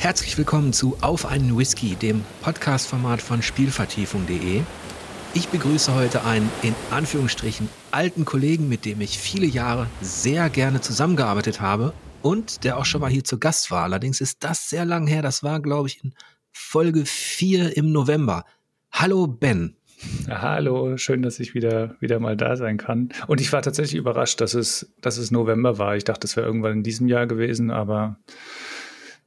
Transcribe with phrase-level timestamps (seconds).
[0.00, 4.62] Herzlich willkommen zu Auf einen Whisky, dem Podcast-Format von Spielvertiefung.de.
[5.34, 10.80] Ich begrüße heute einen in Anführungsstrichen alten Kollegen, mit dem ich viele Jahre sehr gerne
[10.80, 11.92] zusammengearbeitet habe
[12.22, 13.82] und der auch schon mal hier zu Gast war.
[13.82, 15.20] Allerdings ist das sehr lang her.
[15.20, 16.14] Das war, glaube ich, in
[16.50, 18.46] Folge 4 im November.
[18.90, 19.76] Hallo Ben.
[20.30, 23.10] Hallo, schön, dass ich wieder, wieder mal da sein kann.
[23.26, 25.94] Und ich war tatsächlich überrascht, dass es, dass es November war.
[25.94, 28.16] Ich dachte, es wäre irgendwann in diesem Jahr gewesen, aber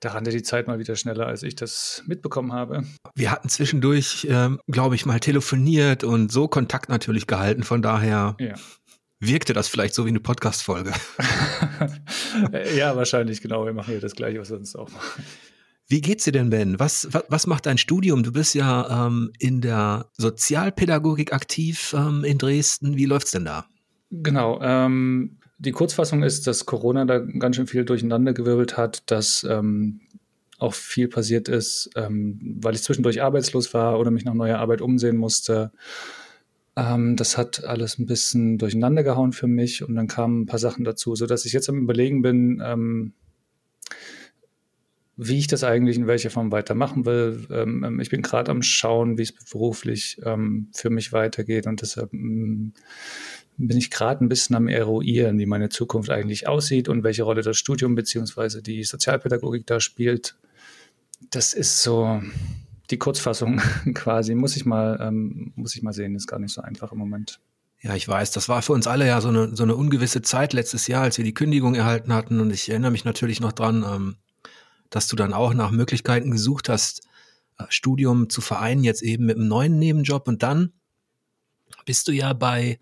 [0.04, 2.84] da rannte die Zeit mal wieder schneller, als ich das mitbekommen habe.
[3.16, 7.64] Wir hatten zwischendurch, ähm, glaube ich, mal telefoniert und so Kontakt natürlich gehalten.
[7.64, 8.56] Von daher ja.
[9.20, 10.92] wirkte das vielleicht so wie eine Podcast-Folge.
[12.76, 13.66] ja, wahrscheinlich, genau.
[13.66, 15.24] Wir machen hier das Gleiche, was wir sonst auch machen.
[15.88, 16.80] Wie geht's dir denn, Ben?
[16.80, 18.24] Was, was, was macht dein Studium?
[18.24, 22.98] Du bist ja ähm, in der Sozialpädagogik aktiv ähm, in Dresden.
[22.98, 23.68] Wie läuft's denn da?
[24.10, 24.60] Genau.
[24.62, 30.02] Ähm, die Kurzfassung ist, dass Corona da ganz schön viel durcheinandergewirbelt hat, dass ähm,
[30.60, 34.82] auch viel passiert ist, ähm, weil ich zwischendurch arbeitslos war oder mich nach neuer Arbeit
[34.82, 35.72] umsehen musste.
[36.76, 40.60] Ähm, das hat alles ein bisschen durcheinander gehauen für mich und dann kamen ein paar
[40.60, 43.14] Sachen dazu, so dass ich jetzt am Überlegen bin, ähm,
[45.16, 47.46] wie ich das eigentlich in welcher Form weitermachen will.
[47.52, 51.82] Ähm, ähm, ich bin gerade am Schauen, wie es beruflich ähm, für mich weitergeht und
[51.82, 52.74] deshalb ähm,
[53.58, 57.42] bin ich gerade ein bisschen am Eruieren, wie meine Zukunft eigentlich aussieht und welche Rolle
[57.42, 60.36] das Studium beziehungsweise die Sozialpädagogik da spielt.
[61.32, 62.22] Das ist so
[62.90, 63.62] die Kurzfassung
[63.94, 64.36] quasi.
[64.36, 67.40] Muss ich mal, ähm, muss ich mal sehen, ist gar nicht so einfach im Moment.
[67.82, 70.54] Ja, ich weiß, das war für uns alle ja so eine, so eine ungewisse Zeit
[70.54, 72.40] letztes Jahr, als wir die Kündigung erhalten hatten.
[72.40, 74.16] Und ich erinnere mich natürlich noch dran, ähm,
[74.90, 77.02] dass du dann auch nach Möglichkeiten gesucht hast,
[77.60, 80.28] äh, Studium zu vereinen, jetzt eben mit einem neuen Nebenjob.
[80.28, 80.72] Und dann
[81.86, 82.80] bist du ja bei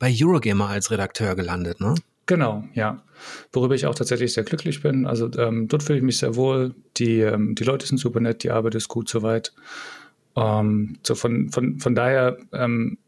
[0.00, 1.94] bei Eurogamer als Redakteur gelandet, ne?
[2.26, 3.02] Genau, ja.
[3.52, 5.06] Worüber ich auch tatsächlich sehr glücklich bin.
[5.06, 6.74] Also ähm, dort fühle ich mich sehr wohl.
[6.96, 9.52] Die, ähm, die Leute sind super nett, die Arbeit ist gut soweit.
[10.36, 12.98] Ähm, so von, von, von daher ähm,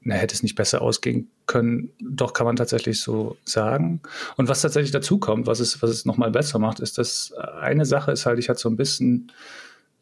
[0.00, 1.90] na, hätte es nicht besser ausgehen können.
[2.00, 4.00] Doch kann man tatsächlich so sagen.
[4.36, 7.84] Und was tatsächlich dazu kommt, was es, was es nochmal besser macht, ist, dass eine
[7.84, 9.32] Sache ist halt, ich hatte so ein bisschen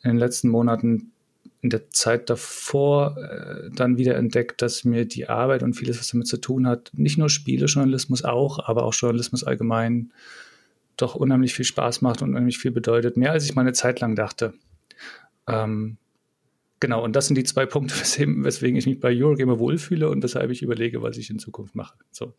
[0.03, 1.14] in den letzten Monaten
[1.65, 6.09] in der Zeit davor äh, dann wieder entdeckt, dass mir die Arbeit und vieles, was
[6.09, 10.13] damit zu tun hat, nicht nur Spielejournalismus auch, aber auch Journalismus allgemein,
[10.99, 13.17] doch unheimlich viel Spaß macht und unheimlich viel bedeutet.
[13.17, 14.53] Mehr als ich mal eine Zeit lang dachte.
[15.47, 15.97] Ähm,
[16.81, 17.95] genau, und das sind die zwei Punkte,
[18.45, 21.97] weswegen ich mich bei Eurogamer wohlfühle und weshalb ich überlege, was ich in Zukunft mache.
[22.13, 22.35] So.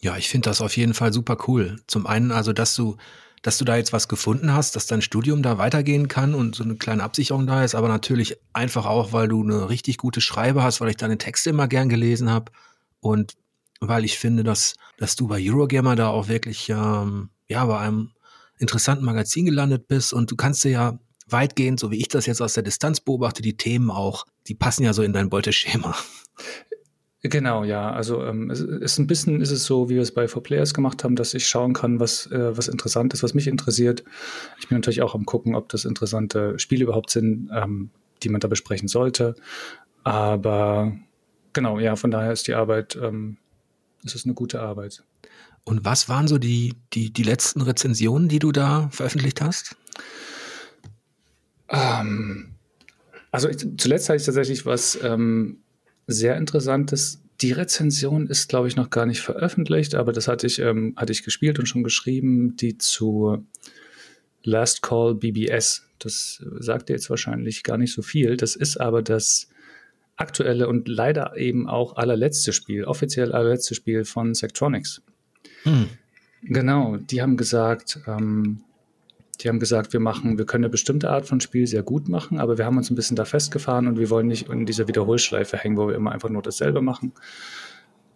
[0.00, 1.78] Ja, ich finde das auf jeden Fall super cool.
[1.88, 2.96] Zum einen also, dass du
[3.42, 6.64] dass du da jetzt was gefunden hast, dass dein Studium da weitergehen kann und so
[6.64, 10.62] eine kleine Absicherung da ist, aber natürlich einfach auch, weil du eine richtig gute Schreibe
[10.62, 12.52] hast, weil ich deine Texte immer gern gelesen habe
[13.00, 13.34] und
[13.80, 18.12] weil ich finde, dass, dass du bei Eurogamer da auch wirklich ähm, ja bei einem
[18.58, 20.98] interessanten Magazin gelandet bist und du kannst dir ja
[21.28, 24.84] weitgehend, so wie ich das jetzt aus der Distanz beobachte, die Themen auch, die passen
[24.84, 25.94] ja so in dein Beuteschema.
[27.22, 27.90] Genau, ja.
[27.90, 30.74] Also ähm, es ist ein bisschen ist es so, wie wir es bei For Players
[30.74, 34.04] gemacht haben, dass ich schauen kann, was, äh, was interessant ist, was mich interessiert.
[34.60, 37.90] Ich bin natürlich auch am gucken, ob das interessante Spiele überhaupt sind, ähm,
[38.22, 39.34] die man da besprechen sollte.
[40.04, 40.96] Aber
[41.52, 43.38] genau, ja, von daher ist die Arbeit, ähm,
[44.04, 45.02] es ist eine gute Arbeit.
[45.64, 49.74] Und was waren so die, die, die letzten Rezensionen, die du da veröffentlicht hast?
[51.68, 52.54] Ähm,
[53.32, 55.58] also ich, zuletzt hatte ich tatsächlich was ähm,
[56.06, 57.20] sehr interessantes.
[57.40, 61.12] Die Rezension ist, glaube ich, noch gar nicht veröffentlicht, aber das hatte ich, ähm, hatte
[61.12, 63.44] ich gespielt und schon geschrieben, die zu
[64.42, 65.82] Last Call BBS.
[65.98, 68.36] Das sagt jetzt wahrscheinlich gar nicht so viel.
[68.36, 69.48] Das ist aber das
[70.16, 75.02] aktuelle und leider eben auch allerletzte Spiel, offiziell allerletzte Spiel von Sectronics.
[75.64, 75.88] Hm.
[76.42, 78.62] Genau, die haben gesagt, ähm,
[79.40, 82.38] die haben gesagt, wir machen, wir können eine bestimmte Art von Spiel sehr gut machen,
[82.38, 85.56] aber wir haben uns ein bisschen da festgefahren und wir wollen nicht in dieser Wiederholschleife
[85.56, 87.12] hängen, wo wir immer einfach nur dasselbe machen.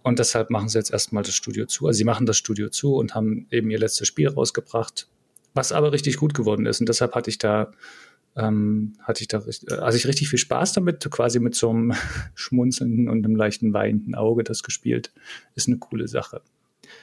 [0.02, 1.86] Und deshalb machen sie jetzt erstmal das Studio zu.
[1.86, 5.08] Also sie machen das Studio zu und haben eben ihr letztes Spiel rausgebracht,
[5.52, 6.80] was aber richtig gut geworden ist.
[6.80, 7.72] Und deshalb hatte ich da,
[8.34, 11.92] ähm, hatte ich da, also ich richtig viel Spaß damit, quasi mit so einem
[12.34, 15.12] schmunzelnden und einem leichten weinenden Auge das gespielt.
[15.54, 16.40] Ist eine coole Sache.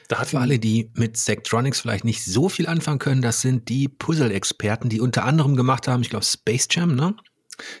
[0.08, 3.88] Da Für alle, die mit Sectronics vielleicht nicht so viel anfangen können, das sind die
[3.88, 7.14] Puzzle-Experten, die unter anderem gemacht haben, ich glaube, Space Jam, ne?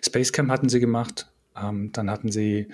[0.04, 1.30] Space Jam hatten sie gemacht.
[1.56, 2.68] Ähm, dann hatten sie,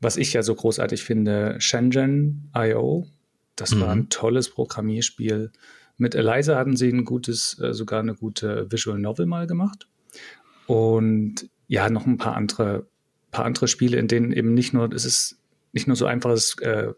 [0.00, 3.08] was ich ja so großartig finde, Shenzhen IO.
[3.56, 3.80] Das mhm.
[3.80, 5.50] war ein tolles Programmierspiel.
[5.96, 9.88] Mit Eliza hatten sie ein gutes, äh, sogar eine gute Visual Novel mal gemacht.
[10.66, 12.86] Und ja, noch ein paar andere,
[13.30, 15.38] paar andere Spiele, in denen eben nicht nur, es ist
[15.72, 16.92] nicht nur so einfaches äh,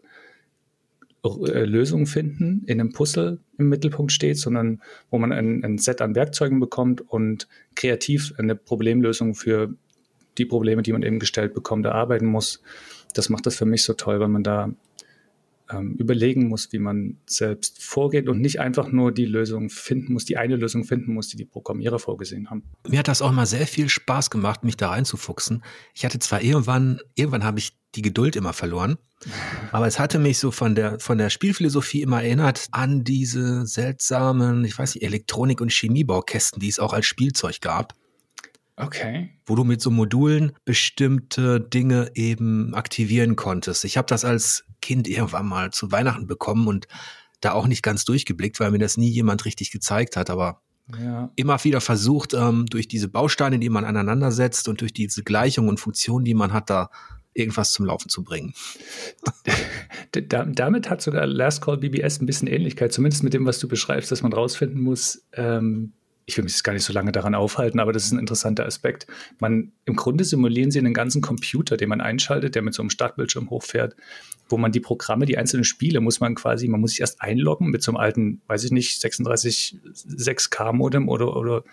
[1.23, 6.01] äh, Lösungen finden in einem Puzzle im Mittelpunkt steht, sondern wo man ein, ein Set
[6.01, 9.73] an Werkzeugen bekommt und kreativ eine Problemlösung für
[10.37, 12.61] die Probleme, die man eben gestellt bekommt, erarbeiten muss.
[13.13, 14.71] Das macht das für mich so toll, weil man da
[15.69, 20.25] ähm, überlegen muss, wie man selbst vorgeht und nicht einfach nur die Lösung finden muss,
[20.25, 22.63] die eine Lösung finden muss, die die Programmierer vorgesehen haben.
[22.87, 25.63] Mir hat das auch mal sehr viel Spaß gemacht, mich da reinzufuchsen.
[25.93, 28.97] Ich hatte zwar irgendwann, irgendwann habe ich die Geduld immer verloren,
[29.71, 34.63] aber es hatte mich so von der, von der Spielphilosophie immer erinnert an diese seltsamen,
[34.65, 37.93] ich weiß nicht, Elektronik- und Chemiebaukästen, die es auch als Spielzeug gab.
[38.77, 39.31] Okay.
[39.45, 43.83] Wo du mit so Modulen bestimmte Dinge eben aktivieren konntest.
[43.85, 46.87] Ich habe das als Kind irgendwann mal zu Weihnachten bekommen und
[47.41, 50.61] da auch nicht ganz durchgeblickt, weil mir das nie jemand richtig gezeigt hat, aber
[50.99, 51.31] ja.
[51.35, 55.69] immer wieder versucht, ähm, durch diese Bausteine, die man aneinander setzt und durch diese Gleichungen
[55.69, 56.89] und Funktionen, die man hat, da
[57.33, 58.53] irgendwas zum Laufen zu bringen.
[60.11, 64.11] damit hat sogar Last Call BBS ein bisschen Ähnlichkeit, zumindest mit dem, was du beschreibst,
[64.11, 65.93] dass man rausfinden muss, ähm,
[66.29, 68.65] ich will mich jetzt gar nicht so lange daran aufhalten, aber das ist ein interessanter
[68.65, 69.07] Aspekt.
[69.39, 72.89] Man, im Grunde simulieren sie einen ganzen Computer, den man einschaltet, der mit so einem
[72.89, 73.95] Startbildschirm hochfährt,
[74.49, 77.69] wo man die Programme, die einzelnen Spiele, muss man quasi, man muss sich erst einloggen
[77.69, 81.63] mit so einem alten, weiß ich nicht, 36 6K Modem oder, oder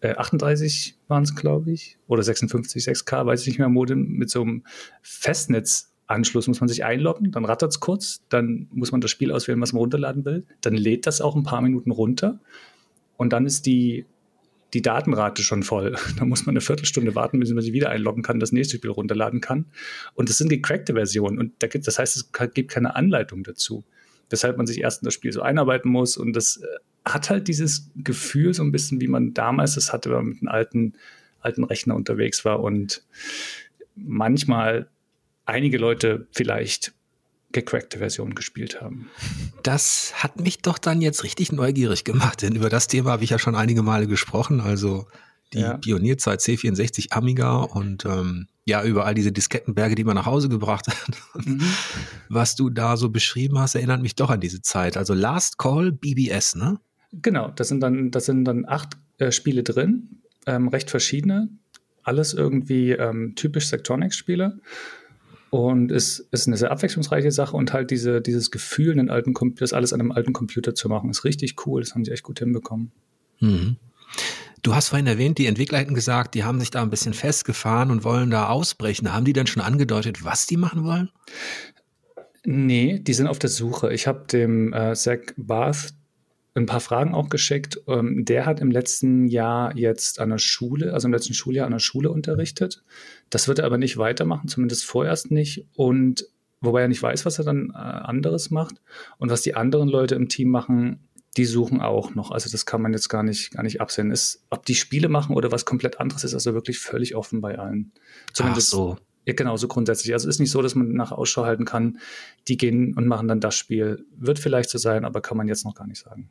[0.00, 4.30] äh, 38 waren es, glaube ich, oder 56 6K, weiß ich nicht mehr, Modem mit
[4.30, 4.64] so einem
[5.02, 9.30] Festnetz Anschluss muss man sich einloggen, dann rattert es kurz, dann muss man das Spiel
[9.30, 10.46] auswählen, was man runterladen will.
[10.60, 12.40] Dann lädt das auch ein paar Minuten runter
[13.16, 14.06] und dann ist die,
[14.72, 15.96] die Datenrate schon voll.
[16.18, 18.90] Da muss man eine Viertelstunde warten, bis man sich wieder einloggen kann, das nächste Spiel
[18.90, 19.66] runterladen kann.
[20.14, 21.38] Und das sind gecrackte Versionen.
[21.38, 23.84] Und da gibt, das heißt, es gibt keine Anleitung dazu.
[24.30, 26.16] Weshalb man sich erst in das Spiel so einarbeiten muss.
[26.16, 26.66] Und das äh,
[27.04, 30.38] hat halt dieses Gefühl, so ein bisschen, wie man damals es hatte, wenn man mit
[30.40, 30.92] einem alten,
[31.40, 32.60] alten Rechner unterwegs war.
[32.60, 33.04] Und
[33.94, 34.88] manchmal
[35.46, 36.94] einige Leute vielleicht
[37.54, 39.08] gecrackte Version gespielt haben.
[39.62, 43.30] Das hat mich doch dann jetzt richtig neugierig gemacht, denn über das Thema habe ich
[43.30, 44.60] ja schon einige Male gesprochen.
[44.60, 45.06] Also
[45.54, 45.76] die ja.
[45.78, 50.88] Pionierzeit C64 Amiga und ähm, ja, über all diese Diskettenberge, die man nach Hause gebracht
[50.88, 51.46] hat.
[51.46, 51.62] Mhm.
[52.28, 54.96] Was du da so beschrieben hast, erinnert mich doch an diese Zeit.
[54.96, 56.78] Also Last Call BBS, ne?
[57.12, 61.48] Genau, das sind dann, das sind dann acht äh, Spiele drin, ähm, recht verschiedene.
[62.02, 64.58] Alles irgendwie ähm, typisch Sectronics-Spiele.
[65.54, 69.72] Und es ist eine sehr abwechslungsreiche Sache und halt diese, dieses Gefühl, einen alten, das
[69.72, 71.80] alles an einem alten Computer zu machen, ist richtig cool.
[71.80, 72.90] Das haben sie echt gut hinbekommen.
[73.38, 73.76] Mhm.
[74.62, 77.92] Du hast vorhin erwähnt, die Entwickler hätten gesagt, die haben sich da ein bisschen festgefahren
[77.92, 79.14] und wollen da ausbrechen.
[79.14, 81.10] Haben die denn schon angedeutet, was die machen wollen?
[82.44, 83.92] Nee, die sind auf der Suche.
[83.92, 85.94] Ich habe dem äh, Zach Barth
[86.54, 87.80] ein paar Fragen auch geschickt.
[87.88, 91.72] Ähm, der hat im letzten Jahr jetzt an der Schule, also im letzten Schuljahr an
[91.72, 92.84] der Schule unterrichtet.
[93.30, 95.66] Das wird er aber nicht weitermachen, zumindest vorerst nicht.
[95.74, 96.28] Und
[96.60, 98.80] wobei er nicht weiß, was er dann äh, anderes macht.
[99.18, 102.30] Und was die anderen Leute im Team machen, die suchen auch noch.
[102.30, 104.12] Also das kann man jetzt gar nicht, gar nicht absehen.
[104.12, 107.58] Ist, ob die Spiele machen oder was komplett anderes ist, also wirklich völlig offen bei
[107.58, 107.92] allen.
[108.32, 108.96] Zumindest Ach so.
[109.26, 110.12] Ja, genau, so grundsätzlich.
[110.12, 111.98] Also ist nicht so, dass man nach Ausschau halten kann,
[112.46, 114.06] die gehen und machen dann das Spiel.
[114.16, 116.30] Wird vielleicht so sein, aber kann man jetzt noch gar nicht sagen.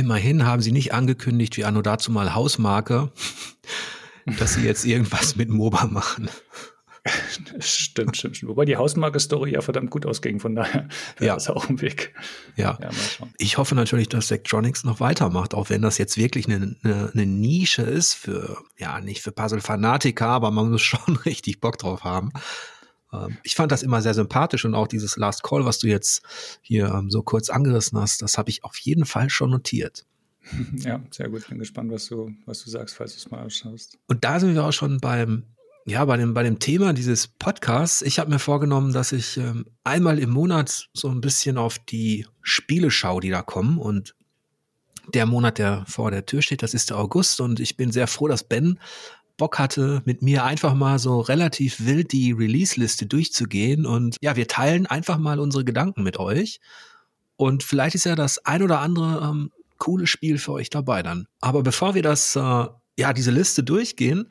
[0.00, 3.12] Immerhin haben sie nicht angekündigt, wie Anno dazu mal Hausmarke,
[4.38, 6.30] dass sie jetzt irgendwas mit MOBA machen.
[7.58, 8.50] stimmt, stimmt, stimmt.
[8.50, 10.88] Wobei die Hausmarke-Story ja verdammt gut ausging, von daher
[11.20, 11.34] ja.
[11.34, 12.14] ist auch ein Weg.
[12.56, 12.78] Ja.
[12.80, 12.88] ja
[13.36, 17.26] ich hoffe natürlich, dass Sectronics noch weitermacht, auch wenn das jetzt wirklich eine, eine, eine
[17.26, 22.32] Nische ist für, ja, nicht für Puzzle-Fanatiker, aber man muss schon richtig Bock drauf haben.
[23.12, 26.22] Ähm, ich fand das immer sehr sympathisch und auch dieses Last Call, was du jetzt
[26.62, 30.06] hier ähm, so kurz angerissen hast, das habe ich auf jeden Fall schon notiert.
[30.76, 31.46] Ja, sehr gut.
[31.48, 33.98] Bin gespannt, was du, was du sagst, falls du es mal ausschaust.
[34.06, 35.44] Und da sind wir auch schon beim,
[35.86, 38.02] ja, bei dem, bei dem Thema dieses Podcasts.
[38.02, 42.26] Ich habe mir vorgenommen, dass ich ähm, einmal im Monat so ein bisschen auf die
[42.42, 43.78] Spiele schaue, die da kommen.
[43.78, 44.14] Und
[45.12, 47.40] der Monat, der vor der Tür steht, das ist der August.
[47.40, 48.78] Und ich bin sehr froh, dass Ben
[49.40, 53.86] Bock hatte, mit mir einfach mal so relativ wild die Release-Liste durchzugehen.
[53.86, 56.60] Und ja, wir teilen einfach mal unsere Gedanken mit euch.
[57.36, 61.26] Und vielleicht ist ja das ein oder andere ähm, coole Spiel für euch dabei dann.
[61.40, 62.66] Aber bevor wir das, äh,
[62.98, 64.28] ja, diese Liste durchgehen,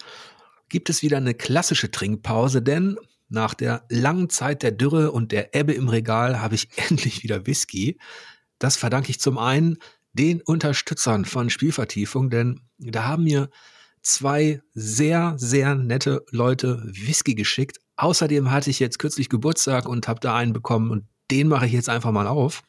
[0.70, 2.98] gibt es wieder eine klassische Trinkpause, denn
[3.30, 7.48] nach der langen Zeit der Dürre und der Ebbe im Regal habe ich endlich wieder
[7.48, 7.98] Whisky.
[8.60, 9.78] Das verdanke ich zum einen
[10.14, 13.50] den Unterstützern von Spielvertiefung, denn da haben mir
[14.14, 17.80] zwei sehr, sehr nette Leute Whisky geschickt.
[17.96, 21.74] Außerdem hatte ich jetzt kürzlich Geburtstag und habe da einen bekommen und den mache ich
[21.74, 22.64] jetzt einfach mal auf.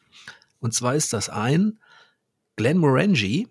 [0.59, 1.79] Und zwar ist das ein
[2.55, 3.47] Glenmorangie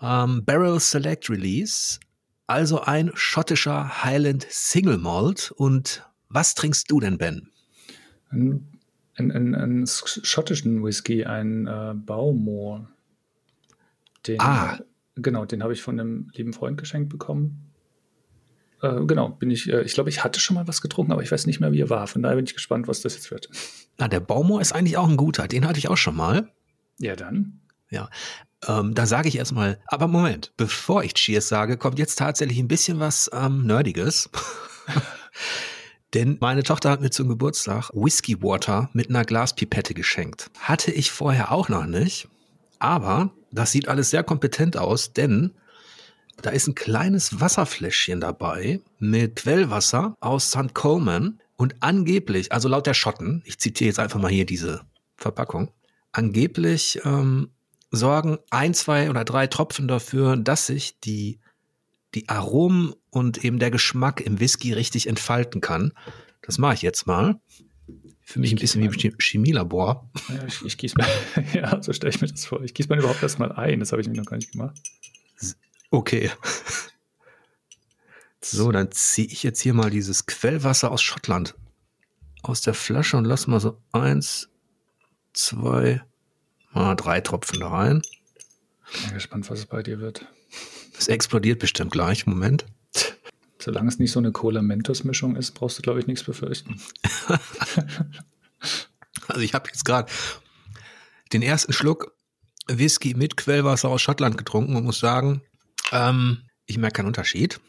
[0.00, 2.00] ähm, Barrel Select Release,
[2.46, 5.52] also ein schottischer Highland Single Malt.
[5.56, 7.48] Und was trinkst du denn, Ben?
[9.16, 12.88] einen, einen, einen schottischen Whisky, einen äh, Baumor.
[14.26, 14.78] Den, Ah.
[15.16, 17.72] Genau, den habe ich von einem lieben Freund geschenkt bekommen.
[18.82, 21.32] Äh, genau, bin ich, äh, ich glaube, ich hatte schon mal was getrunken, aber ich
[21.32, 22.06] weiß nicht mehr, wie er war.
[22.06, 23.48] Von daher bin ich gespannt, was das jetzt wird.
[23.98, 25.48] Na, der Baumor ist eigentlich auch ein guter.
[25.48, 26.52] Den hatte ich auch schon mal.
[26.98, 27.60] Ja, dann.
[27.90, 28.10] Ja.
[28.66, 32.68] Ähm, da sage ich erstmal, aber Moment, bevor ich Cheers sage, kommt jetzt tatsächlich ein
[32.68, 34.30] bisschen was ähm, Nerdiges.
[36.14, 40.50] Denn meine Tochter hat mir zum Geburtstag Whisky Water mit einer Glaspipette geschenkt.
[40.58, 42.28] Hatte ich vorher auch noch nicht.
[42.78, 45.52] Aber das sieht alles sehr kompetent aus, denn
[46.42, 50.74] da ist ein kleines Wasserfläschchen dabei mit Quellwasser aus St.
[50.74, 54.82] Coleman und angeblich, also laut der Schotten, ich zitiere jetzt einfach mal hier diese
[55.16, 55.70] Verpackung,
[56.12, 57.50] angeblich ähm,
[57.90, 61.40] sorgen ein, zwei oder drei Tropfen dafür, dass sich die,
[62.14, 65.92] die Aromen und eben der Geschmack im Whisky richtig entfalten kann.
[66.42, 67.40] Das mache ich jetzt mal.
[68.28, 70.10] Für mich ein bisschen wie im Chemielabor.
[70.28, 71.08] Ja, ich, ich gieße mal,
[71.54, 72.60] ja, so stelle ich mir das vor.
[72.62, 73.78] Ich gieße mal überhaupt erstmal ein.
[73.78, 74.76] Das habe ich mir noch gar nicht gemacht.
[75.90, 76.30] Okay.
[78.42, 81.56] So, dann ziehe ich jetzt hier mal dieses Quellwasser aus Schottland
[82.42, 84.50] aus der Flasche und lass mal so eins,
[85.32, 86.00] zwei,
[86.70, 88.02] mal drei Tropfen da rein.
[89.02, 90.26] Bin gespannt, was es bei dir wird.
[90.96, 92.24] Es explodiert bestimmt gleich.
[92.24, 92.66] Moment.
[93.66, 96.80] Solange es nicht so eine Cola-Mentos-Mischung ist, brauchst du, glaube ich, nichts befürchten.
[99.28, 100.10] Also ich habe jetzt gerade
[101.32, 102.16] den ersten Schluck
[102.68, 105.42] Whisky mit Quellwasser aus Schottland getrunken und muss sagen,
[105.90, 107.60] ähm, ich merke keinen Unterschied.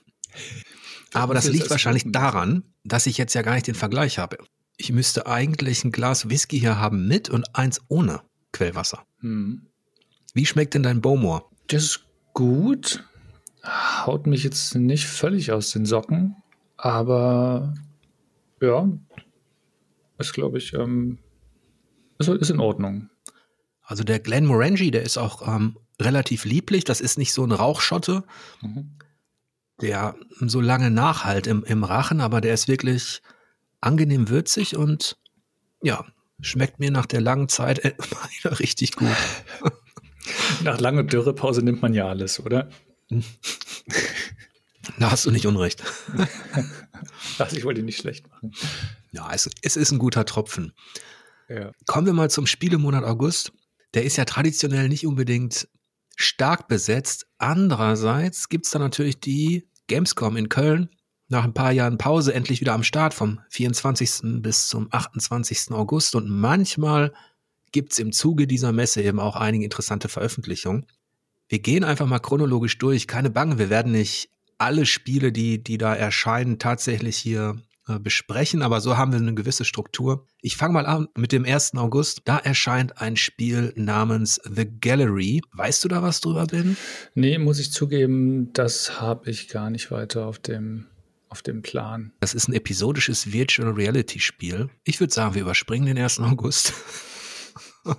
[1.13, 4.37] Aber das liegt wahrscheinlich daran, dass ich jetzt ja gar nicht den Vergleich habe.
[4.77, 9.03] Ich müsste eigentlich ein Glas Whisky hier haben mit und eins ohne Quellwasser.
[9.21, 9.65] Hm.
[10.35, 11.45] Wie schmeckt denn dein Bowmore?
[11.69, 13.03] Das ist gut.
[13.67, 16.35] Haut mich jetzt nicht völlig aus den Socken,
[16.77, 17.73] aber
[18.61, 18.87] ja,
[20.17, 21.19] ist, glaube ich, ähm,
[22.17, 23.09] ist, ist in Ordnung.
[23.83, 26.83] Also der Glen Morangi, der ist auch ähm, relativ lieblich.
[26.83, 28.23] Das ist nicht so ein Rauchschotte,
[28.61, 28.97] Mhm.
[29.81, 33.21] der so lange nachhalt im, im Rachen, aber der ist wirklich
[33.81, 35.17] angenehm würzig und
[35.83, 36.05] ja,
[36.41, 37.93] schmeckt mir nach der langen Zeit äh,
[38.39, 39.15] wieder richtig gut.
[40.63, 42.69] Nach langer Dürrepause nimmt man ja alles, oder?
[44.99, 45.83] Da hast du nicht unrecht.
[47.39, 48.53] Also ich wollte ihn nicht schlecht machen.
[49.11, 50.73] Ja, es, es ist ein guter Tropfen.
[51.47, 51.71] Ja.
[51.85, 53.51] Kommen wir mal zum Spielemonat August.
[53.93, 55.67] Der ist ja traditionell nicht unbedingt
[56.15, 57.27] stark besetzt.
[57.37, 60.89] Andererseits gibt's da natürlich die Gamescom in Köln.
[61.27, 64.41] Nach ein paar Jahren Pause endlich wieder am Start vom 24.
[64.41, 65.71] bis zum 28.
[65.71, 66.15] August.
[66.15, 67.13] Und manchmal
[67.71, 70.87] gibt's im Zuge dieser Messe eben auch einige interessante Veröffentlichungen.
[71.49, 73.07] Wir gehen einfach mal chronologisch durch.
[73.07, 78.61] Keine Bange, wir werden nicht alle Spiele, die, die da erscheinen, tatsächlich hier äh, besprechen,
[78.61, 80.27] aber so haben wir eine gewisse Struktur.
[80.41, 81.75] Ich fange mal an mit dem 1.
[81.75, 82.21] August.
[82.25, 85.41] Da erscheint ein Spiel namens The Gallery.
[85.53, 86.75] Weißt du da was drüber, Ben?
[87.15, 90.87] Nee, muss ich zugeben, das habe ich gar nicht weiter auf dem,
[91.29, 92.11] auf dem Plan.
[92.19, 94.69] Das ist ein episodisches Virtual Reality Spiel.
[94.83, 96.19] Ich würde sagen, wir überspringen den 1.
[96.19, 96.73] August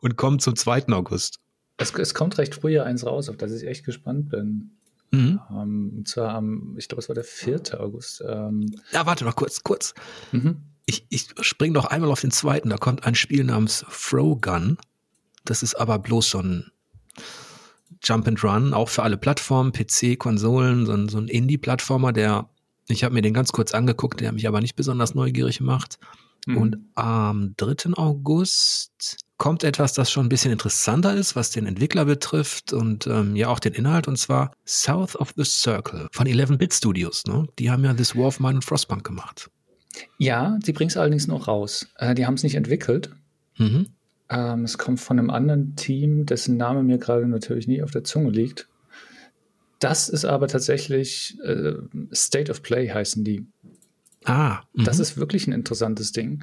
[0.00, 0.88] und kommen zum 2.
[0.88, 1.43] August.
[1.76, 4.70] Es, es kommt recht früh ja eins raus, auf das ich echt gespannt bin.
[5.10, 5.40] Mhm.
[5.50, 7.80] Ähm, und zwar am, ich glaube, es war der 4.
[7.80, 8.22] August.
[8.26, 9.94] Ähm, Ja, warte noch kurz, kurz.
[10.32, 10.62] mhm.
[10.86, 12.68] Ich, ich spring noch einmal auf den zweiten.
[12.68, 14.76] Da kommt ein Spiel namens Frogun.
[15.46, 16.70] Das ist aber bloß so ein
[18.02, 22.50] Jump and Run, auch für alle Plattformen, PC, Konsolen, so ein, so ein Indie-Plattformer, der,
[22.86, 25.98] ich habe mir den ganz kurz angeguckt, der mich aber nicht besonders neugierig macht.
[26.46, 26.56] Mhm.
[26.58, 27.94] Und am 3.
[27.94, 33.36] August kommt etwas, das schon ein bisschen interessanter ist, was den Entwickler betrifft und ähm,
[33.36, 37.24] ja auch den Inhalt, und zwar South of the Circle von 11-Bit Studios.
[37.26, 37.46] Ne?
[37.58, 39.50] Die haben ja This War of Mine und Frostpunk gemacht.
[40.16, 41.86] Ja, die bringen es allerdings noch raus.
[41.98, 43.10] Äh, die haben es nicht entwickelt.
[43.58, 43.88] Mhm.
[44.30, 48.02] Ähm, es kommt von einem anderen Team, dessen Name mir gerade natürlich nie auf der
[48.02, 48.66] Zunge liegt.
[49.78, 51.74] Das ist aber tatsächlich äh,
[52.14, 53.46] State of Play heißen die.
[54.24, 55.02] Ah, Das mhm.
[55.02, 56.42] ist wirklich ein interessantes Ding.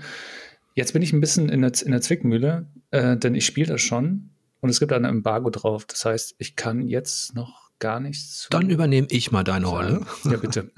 [0.73, 3.81] Jetzt bin ich ein bisschen in der, in der Zwickmühle, äh, denn ich spiele das
[3.81, 5.85] schon und es gibt ein Embargo drauf.
[5.85, 10.05] Das heißt, ich kann jetzt noch gar nichts Dann übernehme ich mal deine Rolle.
[10.23, 10.71] Ja, bitte.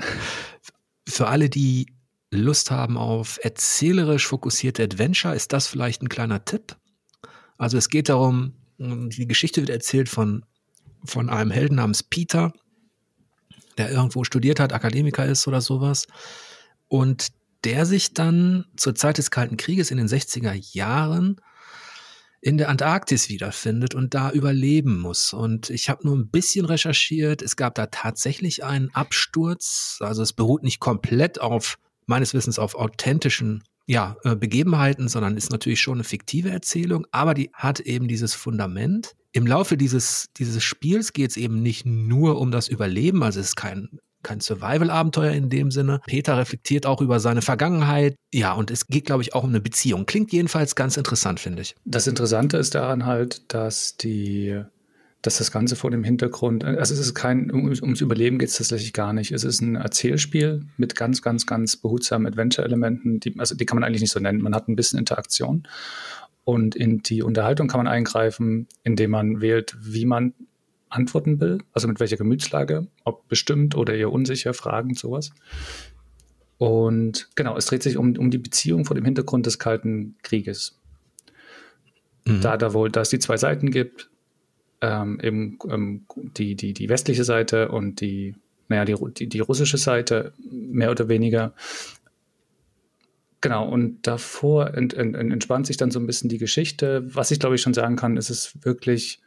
[1.07, 1.93] Für alle, die
[2.31, 6.75] Lust haben auf erzählerisch fokussierte Adventure, ist das vielleicht ein kleiner Tipp.
[7.57, 10.43] Also es geht darum, die Geschichte wird erzählt von,
[11.05, 12.53] von einem Helden namens Peter,
[13.77, 16.07] der irgendwo studiert hat, Akademiker ist oder sowas.
[16.87, 17.27] Und
[17.63, 21.39] der sich dann zur Zeit des Kalten Krieges in den 60er Jahren
[22.41, 25.31] in der Antarktis wiederfindet und da überleben muss.
[25.31, 27.41] Und ich habe nur ein bisschen recherchiert.
[27.41, 29.97] Es gab da tatsächlich einen Absturz.
[30.01, 35.51] Also es beruht nicht komplett auf, meines Wissens, auf authentischen ja, äh, Begebenheiten, sondern ist
[35.51, 39.15] natürlich schon eine fiktive Erzählung, aber die hat eben dieses Fundament.
[39.31, 43.47] Im Laufe dieses, dieses Spiels geht es eben nicht nur um das Überleben, also es
[43.47, 46.01] ist kein kein Survival-Abenteuer in dem Sinne.
[46.05, 48.15] Peter reflektiert auch über seine Vergangenheit.
[48.33, 50.05] Ja, und es geht, glaube ich, auch um eine Beziehung.
[50.05, 51.75] Klingt jedenfalls ganz interessant, finde ich.
[51.85, 54.63] Das Interessante ist daran halt, dass die
[55.23, 58.57] dass das Ganze vor dem Hintergrund, also es ist kein, um, ums Überleben geht es
[58.57, 59.31] tatsächlich gar nicht.
[59.31, 63.85] Es ist ein Erzählspiel mit ganz, ganz, ganz behutsamen Adventure-Elementen, die, also die kann man
[63.85, 64.41] eigentlich nicht so nennen.
[64.41, 65.65] Man hat ein bisschen Interaktion
[66.43, 70.33] und in die Unterhaltung kann man eingreifen, indem man wählt, wie man
[70.93, 75.31] antworten will, also mit welcher Gemütslage, ob bestimmt oder eher unsicher, Fragen, sowas.
[76.57, 80.79] Und genau, es dreht sich um, um die Beziehung vor dem Hintergrund des Kalten Krieges.
[82.25, 82.41] Mhm.
[82.41, 84.09] Da da wohl, da es die zwei Seiten gibt,
[84.81, 86.05] ähm, eben ähm,
[86.37, 88.35] die, die, die westliche Seite und die,
[88.67, 91.53] naja, die, die, die russische Seite, mehr oder weniger.
[93.41, 97.03] Genau, und davor ent, ent, entspannt sich dann so ein bisschen die Geschichte.
[97.13, 99.22] Was ich glaube ich schon sagen kann, ist es wirklich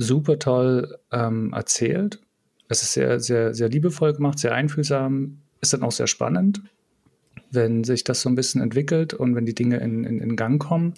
[0.00, 2.20] super toll ähm, erzählt.
[2.68, 6.62] Es ist sehr, sehr, sehr liebevoll gemacht, sehr einfühlsam, ist dann auch sehr spannend,
[7.50, 10.60] wenn sich das so ein bisschen entwickelt und wenn die Dinge in, in, in Gang
[10.60, 10.94] kommen.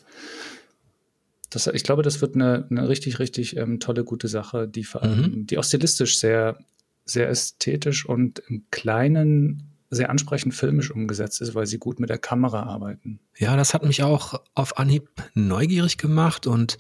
[1.51, 5.03] Das, ich glaube, das wird eine, eine richtig, richtig ähm, tolle, gute Sache, die vor
[5.03, 5.47] allem, mhm.
[5.47, 6.59] die auch stilistisch sehr,
[7.05, 12.19] sehr ästhetisch und im Kleinen sehr ansprechend filmisch umgesetzt ist, weil sie gut mit der
[12.19, 13.19] Kamera arbeiten.
[13.37, 16.79] Ja, das hat mich auch auf Anhieb neugierig gemacht und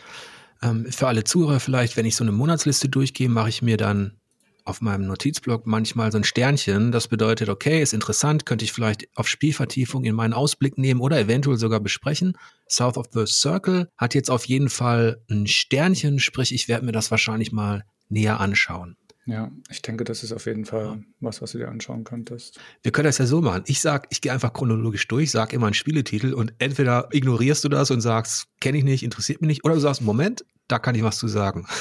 [0.62, 4.18] ähm, für alle Zuhörer vielleicht, wenn ich so eine Monatsliste durchgehe, mache ich mir dann
[4.64, 6.92] auf meinem Notizblock manchmal so ein Sternchen.
[6.92, 11.18] Das bedeutet, okay, ist interessant, könnte ich vielleicht auf Spielvertiefung in meinen Ausblick nehmen oder
[11.18, 12.36] eventuell sogar besprechen.
[12.68, 16.92] South of the Circle hat jetzt auf jeden Fall ein Sternchen, sprich, ich werde mir
[16.92, 18.96] das wahrscheinlich mal näher anschauen.
[19.24, 22.58] Ja, ich denke, das ist auf jeden Fall was, was du dir anschauen könntest.
[22.82, 23.62] Wir können das ja so machen.
[23.66, 27.68] Ich sag, ich gehe einfach chronologisch durch, sag immer einen Spieletitel und entweder ignorierst du
[27.68, 30.94] das und sagst, kenne ich nicht, interessiert mich nicht, oder du sagst, Moment, da kann
[30.94, 31.66] ich was zu sagen.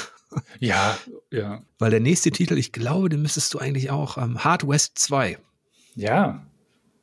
[0.60, 0.96] Ja,
[1.30, 1.62] ja.
[1.78, 5.36] Weil der nächste Titel, ich glaube, den müsstest du eigentlich auch ähm, Hard West 2.
[5.94, 6.46] Ja,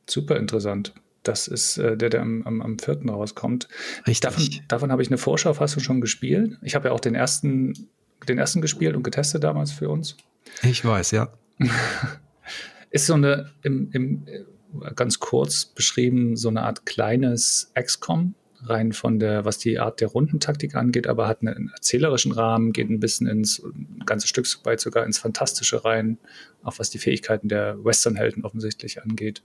[0.07, 0.95] super interessant.
[1.21, 3.05] Das ist äh, der, der am, am, am 4.
[3.07, 3.67] rauskommt.
[4.07, 4.21] Richtig.
[4.21, 6.57] Davon, davon habe ich eine Vorschau fast schon gespielt.
[6.63, 7.89] Ich habe ja auch den ersten,
[8.27, 10.17] den ersten gespielt und getestet damals für uns.
[10.63, 11.31] Ich weiß, ja.
[12.91, 18.91] ist so eine, im, im, äh, ganz kurz beschrieben, so eine Art kleines XCOM rein
[18.91, 22.99] von der, was die Art der Rundentaktik angeht, aber hat einen erzählerischen Rahmen, geht ein
[22.99, 26.17] bisschen ins, ein ganzes Stück weit sogar ins Fantastische rein,
[26.63, 29.43] auch was die Fähigkeiten der Westernhelden offensichtlich angeht.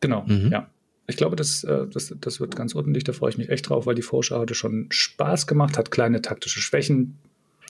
[0.00, 0.50] Genau, mhm.
[0.50, 0.70] ja.
[1.08, 3.86] Ich glaube, das, äh, das, das wird ganz ordentlich, da freue ich mich echt drauf,
[3.86, 7.18] weil die Vorschau hatte schon Spaß gemacht, hat kleine taktische Schwächen,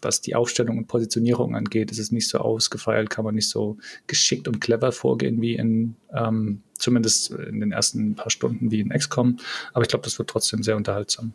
[0.03, 3.79] was die Aufstellung und Positionierung angeht, ist es nicht so ausgefeilt, kann man nicht so
[4.07, 8.91] geschickt und clever vorgehen wie in, ähm, zumindest in den ersten paar Stunden wie in
[8.91, 9.39] XCOM.
[9.73, 11.33] Aber ich glaube, das wird trotzdem sehr unterhaltsam.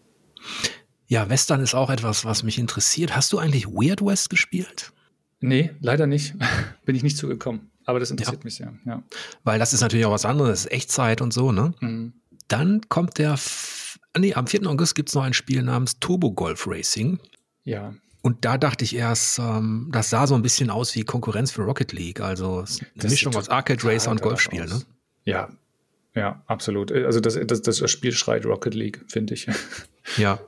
[1.07, 3.15] Ja, Western ist auch etwas, was mich interessiert.
[3.15, 4.91] Hast du eigentlich Weird West gespielt?
[5.39, 6.35] Nee, leider nicht.
[6.85, 7.71] Bin ich nicht zugekommen.
[7.85, 8.43] Aber das interessiert ja.
[8.43, 9.03] mich sehr, ja.
[9.43, 11.73] Weil das ist natürlich auch was anderes, Echtzeit und so, ne?
[11.79, 12.13] Mhm.
[12.49, 13.39] Dann kommt der,
[14.17, 14.67] nee, am 4.
[14.67, 17.19] August gibt es noch ein Spiel namens Turbo Golf Racing.
[17.63, 17.93] Ja.
[18.21, 21.61] Und da dachte ich erst, ähm, das sah so ein bisschen aus wie Konkurrenz für
[21.61, 22.65] Rocket League, also
[22.99, 24.81] eine Mischung aus Arcade Racer und Golfspiel, ne?
[25.23, 25.49] Ja,
[26.17, 26.91] ja, absolut.
[26.91, 29.47] Also das, das, das Spiel schreit Rocket League, finde ich.
[30.15, 30.39] Ja.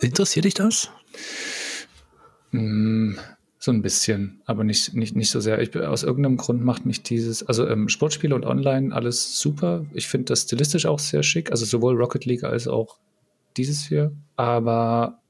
[0.00, 0.88] Interessiert dich das?
[2.50, 3.12] Mm,
[3.58, 5.60] so ein bisschen, aber nicht, nicht, nicht so sehr.
[5.60, 9.84] Ich, aus irgendeinem Grund macht mich dieses, also ähm, Sportspiele und Online alles super.
[9.92, 12.96] Ich finde das stilistisch auch sehr schick, also sowohl Rocket League als auch
[13.58, 14.12] dieses hier.
[14.36, 15.20] Aber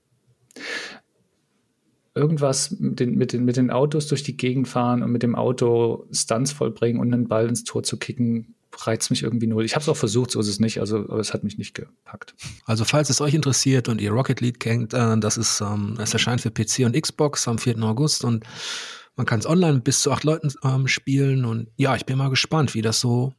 [2.15, 5.35] irgendwas mit den, mit, den, mit den Autos durch die Gegend fahren und mit dem
[5.35, 9.65] Auto Stunts vollbringen und einen Ball ins Tor zu kicken, reizt mich irgendwie null.
[9.65, 11.75] Ich habe es auch versucht, so ist es nicht, also aber es hat mich nicht
[11.75, 12.35] gepackt.
[12.65, 16.13] Also falls es euch interessiert und ihr Rocket League kennt, äh, das ist, ähm, es
[16.13, 17.83] erscheint für PC und Xbox am 4.
[17.83, 18.45] August und
[19.17, 22.19] man kann es online mit bis zu acht Leuten ähm, spielen und ja, ich bin
[22.19, 23.33] mal gespannt, wie das so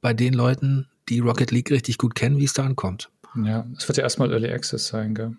[0.00, 3.10] bei den Leuten, die Rocket League richtig gut kennen, wie es da ankommt.
[3.42, 5.36] Ja, es wird ja erstmal Early Access sein, gell?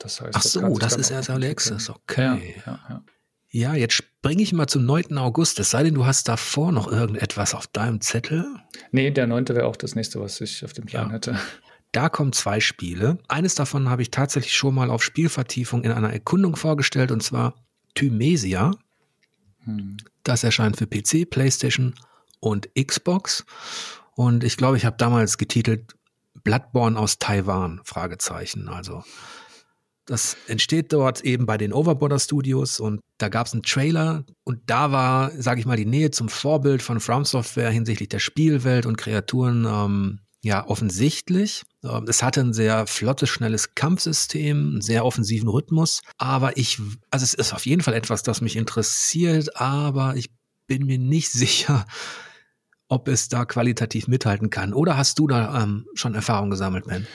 [0.00, 2.54] Das heißt, Ach so, das, das ist erst Alexis, okay.
[2.66, 3.04] Ja, ja, ja.
[3.50, 5.18] ja jetzt springe ich mal zum 9.
[5.18, 8.46] August, es sei denn, du hast davor noch irgendetwas auf deinem Zettel.
[8.90, 9.48] Nee, der 9.
[9.50, 11.38] wäre auch das nächste, was ich auf dem Plan hätte.
[11.92, 13.18] Da kommen zwei Spiele.
[13.28, 17.54] Eines davon habe ich tatsächlich schon mal auf Spielvertiefung in einer Erkundung vorgestellt, und zwar
[17.94, 18.70] Thymesia.
[19.64, 19.96] Hm.
[20.22, 21.94] Das erscheint für PC, PlayStation
[22.38, 23.44] und Xbox.
[24.14, 25.94] Und ich glaube, ich habe damals getitelt
[26.44, 28.68] Bloodborne aus Taiwan, Fragezeichen.
[28.68, 29.02] Also
[30.06, 34.58] Das entsteht dort eben bei den Overborder Studios und da gab es einen Trailer und
[34.66, 38.86] da war, sage ich mal, die Nähe zum Vorbild von From Software hinsichtlich der Spielwelt
[38.86, 41.62] und Kreaturen ähm, ja offensichtlich.
[41.84, 46.00] Ähm, es hatte ein sehr flottes, schnelles Kampfsystem, einen sehr offensiven Rhythmus.
[46.18, 50.30] Aber ich, also es ist auf jeden Fall etwas, das mich interessiert, aber ich
[50.66, 51.86] bin mir nicht sicher,
[52.88, 54.74] ob es da qualitativ mithalten kann.
[54.74, 57.06] Oder hast du da ähm, schon Erfahrung gesammelt, Ben?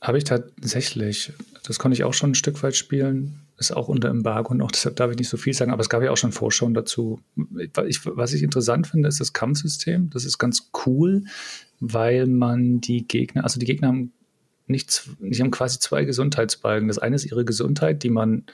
[0.00, 1.32] Habe ich tatsächlich.
[1.66, 3.40] Das konnte ich auch schon ein Stück weit spielen.
[3.58, 5.88] Ist auch unter Embargo und auch deshalb darf ich nicht so viel sagen, aber es
[5.88, 7.20] gab ja auch schon Vorschauen dazu.
[7.86, 10.10] Ich, was ich interessant finde, ist das Kampfsystem.
[10.10, 11.24] Das ist ganz cool,
[11.80, 14.12] weil man die Gegner, also die Gegner haben
[14.66, 16.88] nichts, die haben quasi zwei Gesundheitsbalken.
[16.88, 18.44] Das eine ist ihre Gesundheit, die man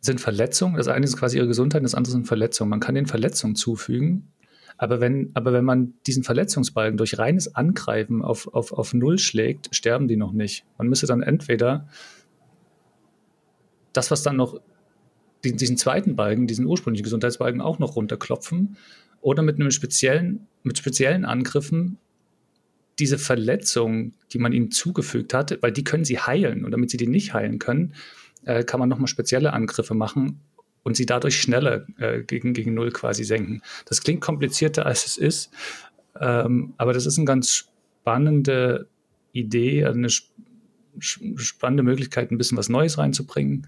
[0.00, 0.76] sind Verletzungen.
[0.76, 2.70] Das eine ist quasi ihre Gesundheit, das andere sind Verletzungen.
[2.70, 4.28] Man kann den Verletzungen zufügen
[4.78, 9.74] aber wenn, aber wenn man diesen Verletzungsbalken durch reines Angreifen auf, auf, auf Null schlägt,
[9.74, 10.64] sterben die noch nicht.
[10.78, 11.88] Man müsste dann entweder
[13.92, 14.60] das, was dann noch,
[15.44, 18.76] diesen, zweiten Balken, diesen ursprünglichen Gesundheitsbalken auch noch runterklopfen
[19.20, 21.98] oder mit einem speziellen, mit speziellen Angriffen
[23.00, 26.96] diese Verletzung, die man ihnen zugefügt hat, weil die können sie heilen und damit sie
[26.96, 27.94] die nicht heilen können,
[28.44, 30.40] äh, kann man nochmal spezielle Angriffe machen,
[30.82, 33.62] und sie dadurch schneller äh, gegen, gegen Null quasi senken.
[33.86, 35.50] Das klingt komplizierter, als es ist,
[36.20, 38.88] ähm, aber das ist eine ganz spannende
[39.32, 40.08] Idee, eine
[40.98, 43.66] spannende Möglichkeit, ein bisschen was Neues reinzubringen.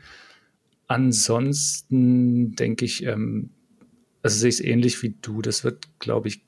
[0.87, 3.51] Ansonsten denke ich, ähm,
[4.23, 5.40] also sehe ich es ähnlich wie du.
[5.42, 6.42] Das wird, glaube ich,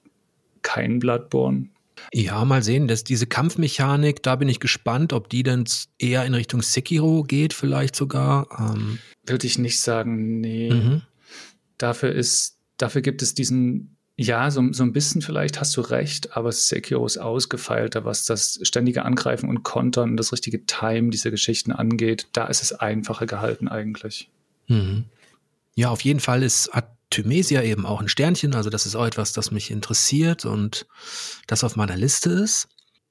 [0.63, 1.69] kein Bloodborne.
[2.13, 2.89] Ja, mal sehen.
[2.89, 5.65] dass diese Kampfmechanik, da bin ich gespannt, ob die dann
[5.99, 8.49] eher in Richtung Sekiro geht, vielleicht sogar.
[8.59, 8.99] Ähm.
[9.27, 10.71] Würde ich nicht sagen, nee.
[10.71, 11.03] Mhm.
[11.79, 16.37] Dafür ist, dafür gibt es diesen, ja, so, so ein bisschen vielleicht hast du recht,
[16.37, 21.31] aber Sekiro ist ausgefeilter, was das ständige Angreifen und Kontern und das richtige Time dieser
[21.31, 22.29] Geschichten angeht.
[22.33, 24.29] Da ist es einfacher gehalten eigentlich.
[24.69, 25.05] Mhm.
[25.75, 29.07] Ja, auf jeden Fall ist, hat Thymesia eben auch ein Sternchen, also das ist auch
[29.07, 30.87] etwas, das mich interessiert und
[31.47, 32.69] das auf meiner Liste ist.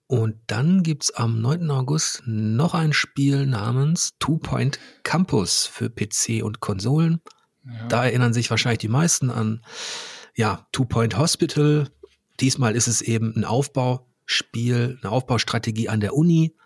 [0.08, 1.72] Und dann gibt es am 9.
[1.72, 7.22] August noch ein Spiel namens Two Point Campus für PC und Konsolen.
[7.66, 7.88] Ja.
[7.88, 9.64] Da erinnern sich wahrscheinlich die meisten an
[10.36, 11.88] ja, Two Point Hospital.
[12.42, 16.58] Diesmal ist es eben ein Aufbauspiel, eine Aufbaustrategie an der Uni,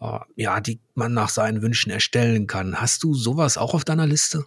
[0.00, 2.80] äh, ja, die man nach seinen Wünschen erstellen kann.
[2.80, 4.46] Hast du sowas auch auf deiner Liste?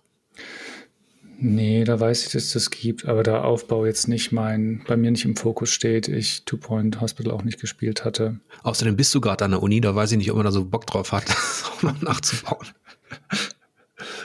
[1.38, 4.96] Nee, da weiß ich, dass es das gibt, aber der Aufbau jetzt nicht mein, bei
[4.96, 8.40] mir nicht im Fokus steht, ich Two Point Hospital auch nicht gespielt hatte.
[8.64, 10.66] Außerdem bist du gerade an der Uni, da weiß ich nicht, ob man da so
[10.66, 11.26] Bock drauf hat,
[11.66, 12.68] auch noch nachzubauen.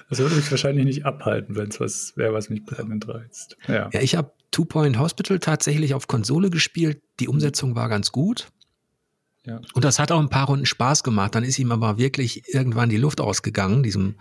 [0.08, 3.56] Das würde mich wahrscheinlich nicht abhalten, wenn es was wäre, was mich brennend reizt.
[3.66, 7.02] Ja, ja ich habe Two Point Hospital tatsächlich auf Konsole gespielt.
[7.20, 8.48] Die Umsetzung war ganz gut.
[9.44, 9.60] Ja.
[9.74, 11.34] Und das hat auch ein paar Runden Spaß gemacht.
[11.34, 14.16] Dann ist ihm aber wirklich irgendwann die Luft ausgegangen, diesem,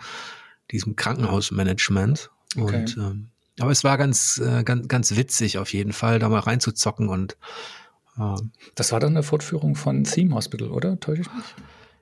[0.71, 2.29] diesem Krankenhausmanagement.
[2.57, 2.79] Okay.
[2.81, 6.39] Und ähm, aber es war ganz, äh, ganz, ganz witzig auf jeden Fall, da mal
[6.39, 7.37] reinzuzocken und
[8.17, 10.99] ähm, Das war dann eine Fortführung von Theme Hospital, oder?
[10.99, 11.45] Täusche ich mich?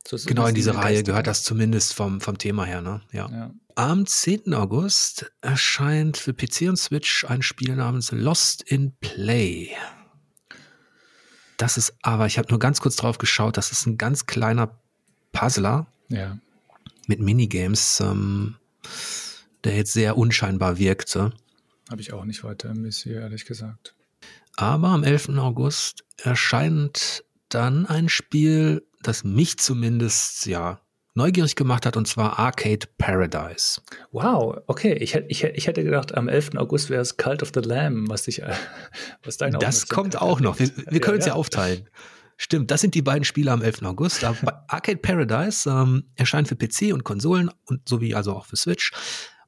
[0.07, 3.01] So genau, in diese Reihe gehört das zumindest vom, vom Thema her, ne?
[3.11, 3.29] Ja.
[3.31, 3.51] ja.
[3.73, 4.53] Am 10.
[4.53, 9.69] August erscheint für PC und Switch ein Spiel namens Lost in Play.
[11.57, 14.77] Das ist aber, ich habe nur ganz kurz drauf geschaut, das ist ein ganz kleiner
[15.31, 15.87] Puzzler.
[16.09, 16.37] Ja.
[17.07, 17.99] Mit Minigames.
[17.99, 18.55] Ähm,
[19.65, 21.33] der jetzt sehr unscheinbar wirkte.
[21.89, 23.95] Habe ich auch nicht weiter im Messier, ehrlich gesagt.
[24.55, 25.29] Aber am 11.
[25.37, 30.79] August erscheint dann ein Spiel, das mich zumindest, ja,
[31.13, 33.81] neugierig gemacht hat, und zwar Arcade Paradise.
[34.11, 34.93] Wow, okay.
[34.93, 36.51] Ich, ich, ich hätte gedacht, am 11.
[36.55, 38.41] August wäre es Cult of the Lamb, was dich,
[39.23, 40.59] was deine Das kommt auch noch.
[40.59, 41.35] Wir, wir können es ja, ja.
[41.35, 41.89] ja, aufteilen.
[42.37, 43.83] Stimmt, das sind die beiden Spiele am 11.
[43.83, 44.23] August.
[44.67, 48.91] Arcade Paradise ähm, erscheint für PC und Konsolen und sowie also auch für Switch.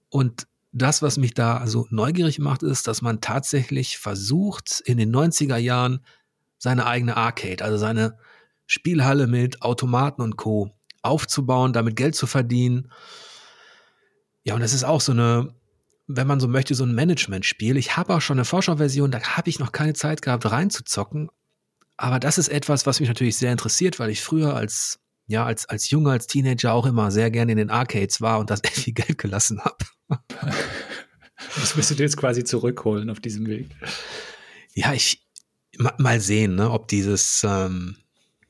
[0.10, 5.14] Und das, was mich da also neugierig macht, ist, dass man tatsächlich versucht, in den
[5.14, 6.06] 90er Jahren
[6.58, 8.18] seine eigene Arcade, also seine
[8.66, 10.72] Spielhalle mit Automaten und Co.
[11.02, 12.92] aufzubauen, damit Geld zu verdienen.
[14.44, 15.54] Ja, und das ist auch so eine,
[16.08, 17.78] wenn man so möchte, so ein Management-Spiel.
[17.78, 21.30] Ich habe auch schon eine Vorschauversion, da habe ich noch keine Zeit gehabt, reinzuzocken.
[21.98, 25.68] Aber das ist etwas, was mich natürlich sehr interessiert, weil ich früher als, ja, als,
[25.68, 28.94] als Junge, als Teenager auch immer sehr gerne in den Arcades war und das viel
[28.94, 29.78] Geld gelassen habe.
[31.56, 33.70] Das wirst du dir jetzt quasi zurückholen auf diesem Weg.
[34.74, 35.26] Ja, ich
[35.98, 37.98] mal sehen, ne, ob dieses, ähm,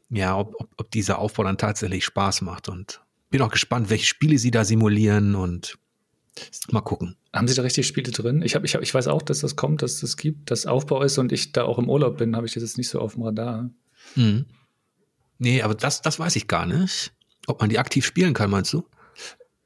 [0.10, 4.06] ja, ob, ob, ob dieser Aufbau dann tatsächlich Spaß macht und bin auch gespannt, welche
[4.06, 5.78] Spiele sie da simulieren und
[6.72, 7.16] mal gucken.
[7.34, 8.42] Haben Sie da richtig Spiele drin?
[8.42, 11.04] Ich, hab, ich, hab, ich weiß auch, dass das kommt, dass das gibt, dass Aufbau
[11.04, 13.14] ist und ich da auch im Urlaub bin, habe ich das jetzt nicht so auf
[13.14, 13.70] dem Radar.
[14.16, 14.46] Mhm.
[15.40, 17.14] Nee, aber das, das weiß ich gar nicht.
[17.48, 18.88] Ob man die aktiv spielen kann, meinst du?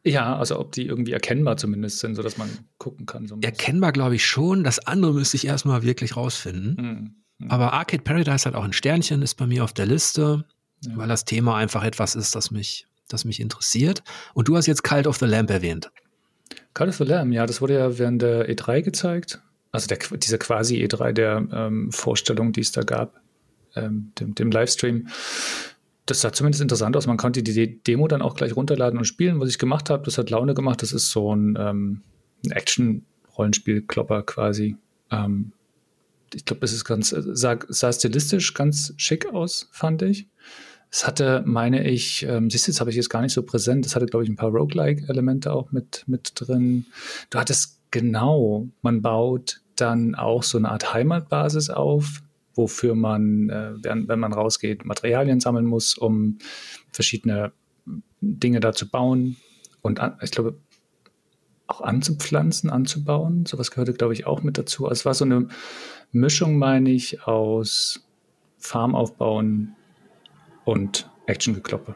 [0.04, 3.28] Ja, also ob die irgendwie erkennbar zumindest sind, sodass man gucken kann.
[3.28, 4.64] So erkennbar glaube ich schon.
[4.64, 6.76] Das andere müsste ich erstmal wirklich rausfinden.
[6.80, 7.16] Mhm.
[7.46, 7.52] Mhm.
[7.52, 10.46] Aber Arcade Paradise hat auch ein Sternchen, ist bei mir auf der Liste,
[10.84, 10.92] ja.
[10.96, 14.04] weil das Thema einfach etwas ist, das mich, das mich interessiert.
[14.34, 15.92] Und du hast jetzt Cult of the Lamp erwähnt.
[16.74, 19.42] Cult of the Lamb, ja, das wurde ja während der E3 gezeigt.
[19.72, 23.22] Also der, diese quasi E3 der ähm, Vorstellung, die es da gab,
[23.76, 25.08] ähm, dem, dem Livestream.
[26.12, 27.08] Das sah zumindest interessant aus.
[27.08, 29.40] Man konnte die Demo dann auch gleich runterladen und spielen.
[29.40, 30.82] Was ich gemacht habe, das hat Laune gemacht.
[30.82, 32.02] Das ist so ein, ähm,
[32.46, 34.76] ein Action-Rollenspiel-Klopper quasi.
[35.10, 35.54] Ähm,
[36.34, 40.28] ich glaube, es ist ganz, sah, sah stilistisch ganz schick aus, fand ich.
[40.90, 43.86] Es hatte, meine ich, ähm, siehst du, jetzt habe ich jetzt gar nicht so präsent,
[43.86, 46.88] es hatte, glaube ich, ein paar Roguelike-Elemente auch mit, mit drin.
[47.30, 52.22] Du hattest genau, man baut dann auch so eine Art Heimatbasis auf,
[52.56, 56.38] wofür man, äh, wenn, wenn man rausgeht, Materialien sammeln muss, um
[56.92, 57.52] verschiedene
[58.22, 59.38] Dinge da zu bauen.
[59.82, 60.58] Und an, ich glaube,
[61.68, 63.46] auch anzupflanzen, anzubauen.
[63.46, 64.86] Sowas gehörte, glaube ich, auch mit dazu.
[64.86, 65.48] Also es war so eine
[66.12, 68.06] Mischung, meine ich, aus
[68.58, 69.76] Farm aufbauen,
[70.66, 71.96] und Action-Gekloppe.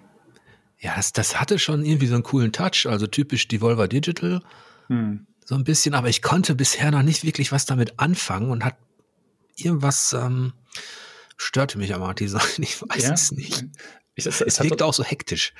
[0.79, 4.41] Ja, das, das hatte schon irgendwie so einen coolen Touch, also typisch Devolver Digital.
[4.87, 5.25] Hm.
[5.43, 8.75] So ein bisschen, aber ich konnte bisher noch nicht wirklich was damit anfangen und hat
[9.55, 10.53] irgendwas ähm,
[11.37, 12.41] störte mich am Art-Design.
[12.59, 13.13] Ich weiß ja?
[13.13, 13.65] es nicht.
[14.15, 15.53] Ich, es, es, es wirkt auch so hektisch.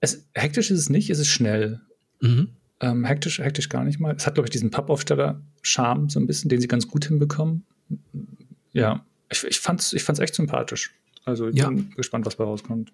[0.00, 1.80] Es, hektisch ist es nicht, es ist schnell.
[2.20, 2.50] Mhm.
[2.80, 4.14] Ähm, hektisch, hektisch gar nicht mal.
[4.14, 7.64] Es hat, glaube ich, diesen Pappaufsteller-Charme so ein bisschen, den sie ganz gut hinbekommen.
[8.72, 10.92] Ja, ich, ich fand es ich fand's echt sympathisch.
[11.24, 11.68] Also ich ja.
[11.68, 12.92] bin gespannt, was da rauskommt.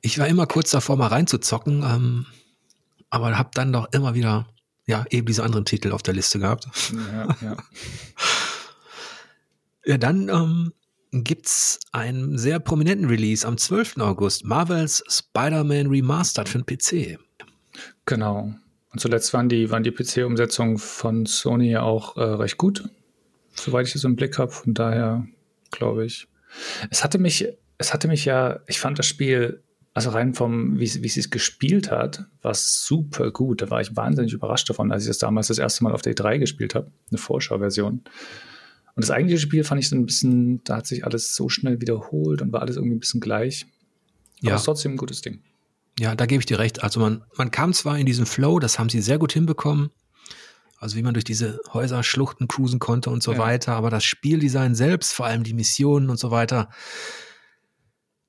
[0.00, 2.26] Ich war immer kurz davor, mal reinzuzocken, ähm,
[3.10, 4.48] aber habe dann doch immer wieder,
[4.86, 6.68] ja, eben diese anderen Titel auf der Liste gehabt.
[7.12, 7.56] Ja, ja.
[9.88, 10.72] ja dann ähm,
[11.10, 13.98] gibt's einen sehr prominenten Release am 12.
[13.98, 17.18] August, Marvels Spider-Man Remastered für den PC.
[18.06, 18.54] Genau.
[18.92, 22.88] Und zuletzt waren die, waren die PC-Umsetzungen von Sony auch äh, recht gut,
[23.54, 24.52] soweit ich das im Blick habe.
[24.52, 25.26] Von daher
[25.70, 26.28] glaube ich.
[26.90, 27.46] Es hatte mich
[27.78, 29.62] es hatte mich ja, ich fand das Spiel,
[29.94, 33.62] also rein vom, wie, wie sie es gespielt hat, war super gut.
[33.62, 36.14] Da war ich wahnsinnig überrascht davon, als ich das damals das erste Mal auf der
[36.14, 38.02] E3 gespielt habe, eine Vorschauversion.
[38.98, 41.80] Und das eigentliche Spiel fand ich so ein bisschen, da hat sich alles so schnell
[41.80, 43.64] wiederholt und war alles irgendwie ein bisschen gleich.
[44.40, 44.54] Aber ja.
[44.56, 45.38] es ist trotzdem ein gutes Ding.
[46.00, 46.82] Ja, da gebe ich dir recht.
[46.82, 49.90] Also man, man kam zwar in diesen Flow, das haben sie sehr gut hinbekommen.
[50.78, 53.38] Also wie man durch diese Häuser, Schluchten cruisen konnte und so ja.
[53.38, 53.74] weiter.
[53.74, 56.68] Aber das Spieldesign selbst, vor allem die Missionen und so weiter,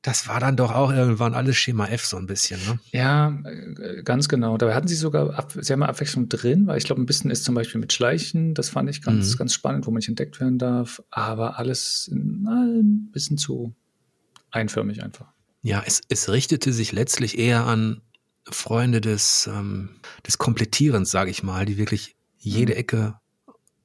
[0.02, 2.80] das war dann doch auch irgendwann alles Schema F so ein bisschen, ne?
[2.92, 4.58] Ja, äh, ganz genau.
[4.58, 7.44] Da hatten sie sogar, ab, sie haben Abwechslung drin, weil ich glaube, ein bisschen ist
[7.44, 9.38] zum Beispiel mit Schleichen, das fand ich ganz, mhm.
[9.38, 13.76] ganz spannend, wo man nicht entdeckt werden darf, aber alles na, ein bisschen zu
[14.52, 15.28] einförmig einfach.
[15.62, 18.02] Ja, es, es richtete sich letztlich eher an
[18.50, 19.90] Freunde des, ähm,
[20.26, 22.80] des Komplettierens, sage ich mal, die wirklich jede mhm.
[22.80, 23.20] Ecke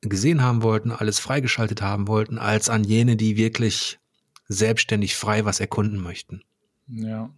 [0.01, 3.99] gesehen haben wollten, alles freigeschaltet haben wollten, als an jene, die wirklich
[4.49, 6.43] selbstständig frei was erkunden möchten.
[6.89, 7.31] Ja.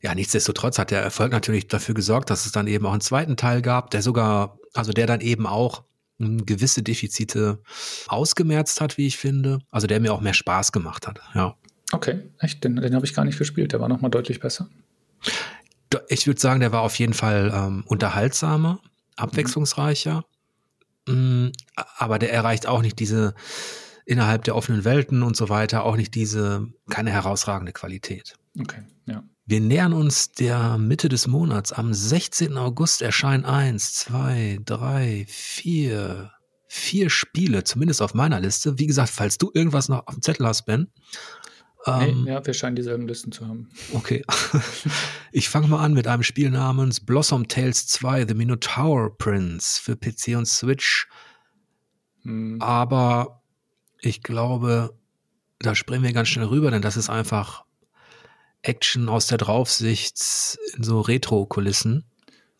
[0.00, 3.36] Ja, nichtsdestotrotz hat der Erfolg natürlich dafür gesorgt, dass es dann eben auch einen zweiten
[3.36, 5.84] Teil gab, der sogar, also der dann eben auch
[6.18, 7.60] gewisse Defizite
[8.08, 9.60] ausgemerzt hat, wie ich finde.
[9.70, 11.56] Also der mir auch mehr Spaß gemacht hat, ja.
[11.92, 13.72] Okay, echt, den, den habe ich gar nicht gespielt.
[13.72, 14.68] Der war nochmal deutlich besser.
[16.08, 18.80] Ich würde sagen, der war auf jeden Fall ähm, unterhaltsamer,
[19.16, 20.24] abwechslungsreicher.
[21.06, 21.52] Mhm.
[21.98, 23.34] Aber der erreicht auch nicht diese
[24.04, 28.36] innerhalb der offenen Welten und so weiter auch nicht diese, keine herausragende Qualität.
[28.58, 29.22] Okay, ja.
[29.44, 31.72] Wir nähern uns der Mitte des Monats.
[31.72, 32.56] Am 16.
[32.56, 36.30] August erscheinen eins, zwei, drei, vier,
[36.68, 38.78] vier Spiele, zumindest auf meiner Liste.
[38.78, 40.88] Wie gesagt, falls du irgendwas noch auf dem Zettel hast, Ben.
[41.84, 43.68] Ähm, nee, ja, wir scheinen dieselben Listen zu haben.
[43.92, 44.24] Okay.
[45.32, 49.96] ich fange mal an mit einem Spiel namens Blossom Tales 2, The Minotaur Prince für
[49.96, 51.08] PC und Switch.
[52.22, 52.62] Hm.
[52.62, 53.41] Aber
[54.02, 54.94] ich glaube,
[55.60, 57.64] da springen wir ganz schnell rüber, denn das ist einfach
[58.62, 62.04] Action aus der Draufsicht in so Retro-Kulissen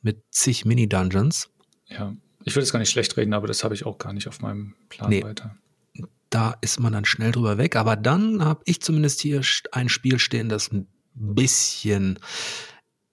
[0.00, 1.50] mit zig Mini-Dungeons.
[1.86, 4.28] Ja, ich will es gar nicht schlecht reden, aber das habe ich auch gar nicht
[4.28, 5.56] auf meinem Plan nee, weiter.
[6.30, 10.18] Da ist man dann schnell drüber weg, aber dann habe ich zumindest hier ein Spiel
[10.18, 12.18] stehen, das ein bisschen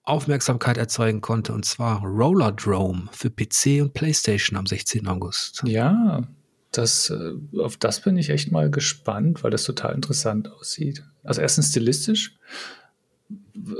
[0.04, 5.06] Aufmerksamkeit erzeugen konnte, und zwar Roller Drome für PC und PlayStation am 16.
[5.06, 5.62] August.
[5.64, 6.22] Ja,
[6.72, 11.04] das, äh, auf das bin ich echt mal gespannt, weil das total interessant aussieht.
[11.22, 12.36] Also erstens stilistisch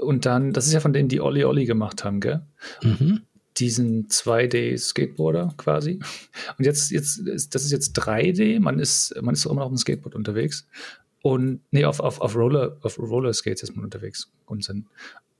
[0.00, 2.42] und dann, das ist ja von denen, die Olli Olli gemacht haben, gell?
[2.82, 3.22] Mhm.
[3.56, 5.98] Diesen 2D-Skateboarder quasi.
[6.58, 9.76] Und jetzt, jetzt, das ist jetzt 3D, man ist, man ist immer noch auf dem
[9.76, 10.66] Skateboard unterwegs.
[11.22, 14.30] Und nee, auf, auf, auf Roller, auf Roller Skates ist man unterwegs.
[14.46, 14.86] Unsinn.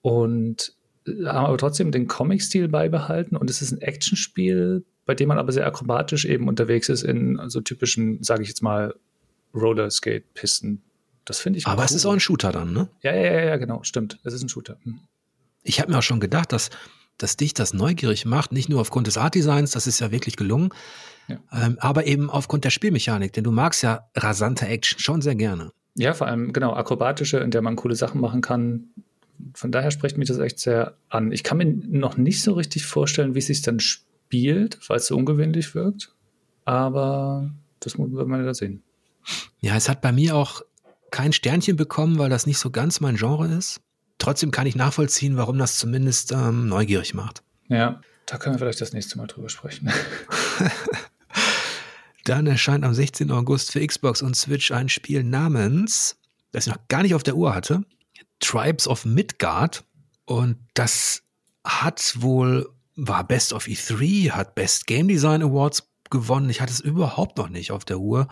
[0.03, 0.75] und
[1.07, 5.53] haben aber trotzdem den Comic-Stil beibehalten und es ist ein Actionspiel, bei dem man aber
[5.53, 8.95] sehr akrobatisch eben unterwegs ist in so typischen, sage ich jetzt mal,
[9.55, 10.83] Rollerskate-Pisten.
[11.25, 11.87] Das finde ich Aber cool.
[11.87, 12.89] es ist auch ein Shooter dann, ne?
[13.03, 14.19] Ja, ja, ja, ja, genau, stimmt.
[14.25, 14.77] Es ist ein Shooter.
[14.85, 15.01] Hm.
[15.63, 16.71] Ich habe mir auch schon gedacht, dass,
[17.19, 20.71] dass dich das neugierig macht, nicht nur aufgrund des Art-Designs, das ist ja wirklich gelungen,
[21.31, 21.39] ja.
[21.53, 25.73] Ähm, aber eben aufgrund der Spielmechanik, denn du magst ja rasante Action schon sehr gerne.
[25.95, 28.89] Ja, vor allem, genau, akrobatische, in der man coole Sachen machen kann.
[29.55, 31.33] Von daher spricht mich das echt sehr an.
[31.33, 35.07] Ich kann mir noch nicht so richtig vorstellen, wie es sich dann spielt, weil es
[35.07, 36.15] so ungewöhnlich wirkt.
[36.65, 38.83] Aber das muss man ja sehen.
[39.61, 40.63] Ja, es hat bei mir auch
[41.11, 43.81] kein Sternchen bekommen, weil das nicht so ganz mein Genre ist.
[44.19, 47.43] Trotzdem kann ich nachvollziehen, warum das zumindest ähm, neugierig macht.
[47.69, 49.91] Ja, da können wir vielleicht das nächste Mal drüber sprechen.
[52.25, 53.31] Dann erscheint am 16.
[53.31, 56.19] August für Xbox und Switch ein Spiel namens,
[56.53, 57.83] das ich noch gar nicht auf der Uhr hatte,
[58.41, 59.85] Tribes of Midgard.
[60.27, 61.23] Und das
[61.65, 62.69] hat wohl,
[63.01, 66.51] war Best of E3, hat Best Game Design Awards gewonnen.
[66.51, 68.29] Ich hatte es überhaupt noch nicht auf der Uhr.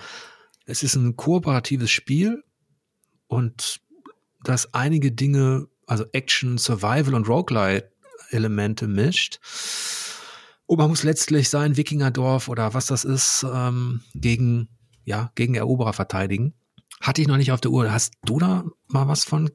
[0.66, 2.44] Es ist ein kooperatives Spiel
[3.26, 3.80] und
[4.44, 9.40] das einige Dinge, also Action, Survival und Roguelite-Elemente mischt.
[10.66, 14.68] Und man muss letztlich sein Wikingerdorf oder was das ist, ähm, gegen,
[15.04, 16.54] ja, gegen Eroberer verteidigen.
[17.00, 17.90] Hatte ich noch nicht auf der Uhr.
[17.90, 19.50] Hast du da mal was von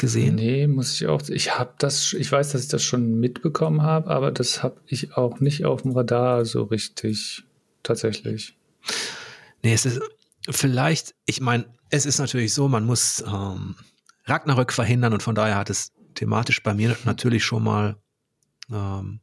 [0.00, 0.34] gesehen?
[0.34, 1.22] Nee, muss ich auch.
[1.28, 5.16] Ich habe das, ich weiß, dass ich das schon mitbekommen habe, aber das habe ich
[5.16, 7.44] auch nicht auf dem Radar so richtig
[7.82, 8.56] tatsächlich.
[9.62, 10.00] Nee, es ist
[10.48, 13.76] vielleicht, ich meine, es ist natürlich so, man muss ähm,
[14.24, 17.96] Ragnarök verhindern und von daher hat es thematisch bei mir natürlich schon mal
[18.70, 19.20] ähm,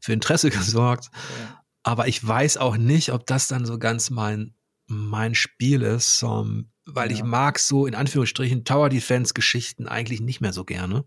[0.00, 1.10] für Interesse gesorgt.
[1.12, 1.60] Ja.
[1.82, 4.54] Aber ich weiß auch nicht, ob das dann so ganz mein,
[4.86, 7.16] mein Spiel ist, um, weil ja.
[7.16, 11.04] ich mag so in Anführungsstrichen Tower Defense Geschichten eigentlich nicht mehr so gerne.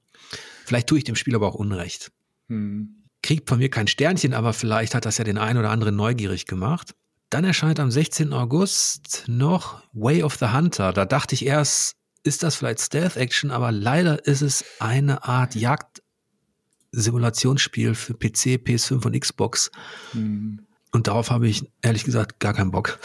[0.66, 2.12] Vielleicht tue ich dem Spiel aber auch Unrecht.
[2.50, 3.04] Hm.
[3.22, 6.46] Kriegt von mir kein Sternchen, aber vielleicht hat das ja den einen oder anderen neugierig
[6.46, 6.96] gemacht.
[7.30, 8.32] Dann erscheint am 16.
[8.32, 10.94] August noch Way of the Hunter.
[10.94, 15.56] Da dachte ich erst, ist das vielleicht Stealth Action, aber leider ist es eine Art
[15.56, 19.72] Jagd-Simulationsspiel für PC, PS5 und Xbox.
[20.14, 20.66] Mhm.
[20.92, 22.98] Und darauf habe ich ehrlich gesagt gar keinen Bock.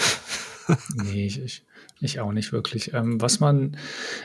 [0.95, 1.65] nee, ich, ich,
[2.03, 2.93] ich, auch nicht wirklich.
[2.95, 3.77] Ähm, was man,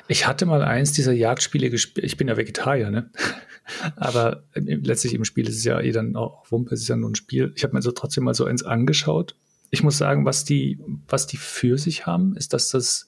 [0.08, 2.06] ich hatte mal eins dieser Jagdspiele gespielt.
[2.06, 3.10] Ich bin ja Vegetarier, ne?
[3.96, 7.10] Aber letztlich im Spiel ist es ja eh dann auch Wumpe, es ist ja nur
[7.10, 7.52] ein Spiel.
[7.56, 9.36] Ich habe mir so trotzdem mal so eins angeschaut
[9.70, 13.08] ich muss sagen, was die, was die für sich haben, ist, dass das,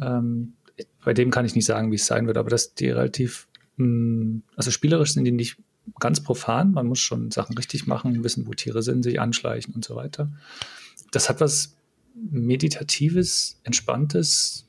[0.00, 0.54] ähm,
[1.04, 3.84] bei dem kann ich nicht sagen, wie es sein wird, aber dass die relativ, mh,
[3.86, 5.58] hm, also spielerisch sind die nicht
[5.98, 6.72] ganz profan.
[6.72, 10.30] Man muss schon Sachen richtig machen, wissen, wo Tiere sind, sich anschleichen und so weiter.
[11.10, 11.76] Das hat was
[12.14, 14.68] Meditatives, Entspanntes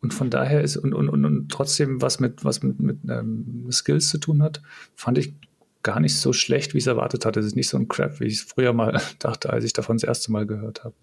[0.00, 3.68] und von daher ist und, und, und, und trotzdem was mit, was mit, mit ähm,
[3.70, 4.62] Skills zu tun hat,
[4.94, 5.34] fand ich
[5.82, 7.40] gar nicht so schlecht, wie ich es erwartet hatte.
[7.40, 9.96] Es ist nicht so ein Crap, wie ich es früher mal dachte, als ich davon
[9.96, 10.94] das erste Mal gehört habe.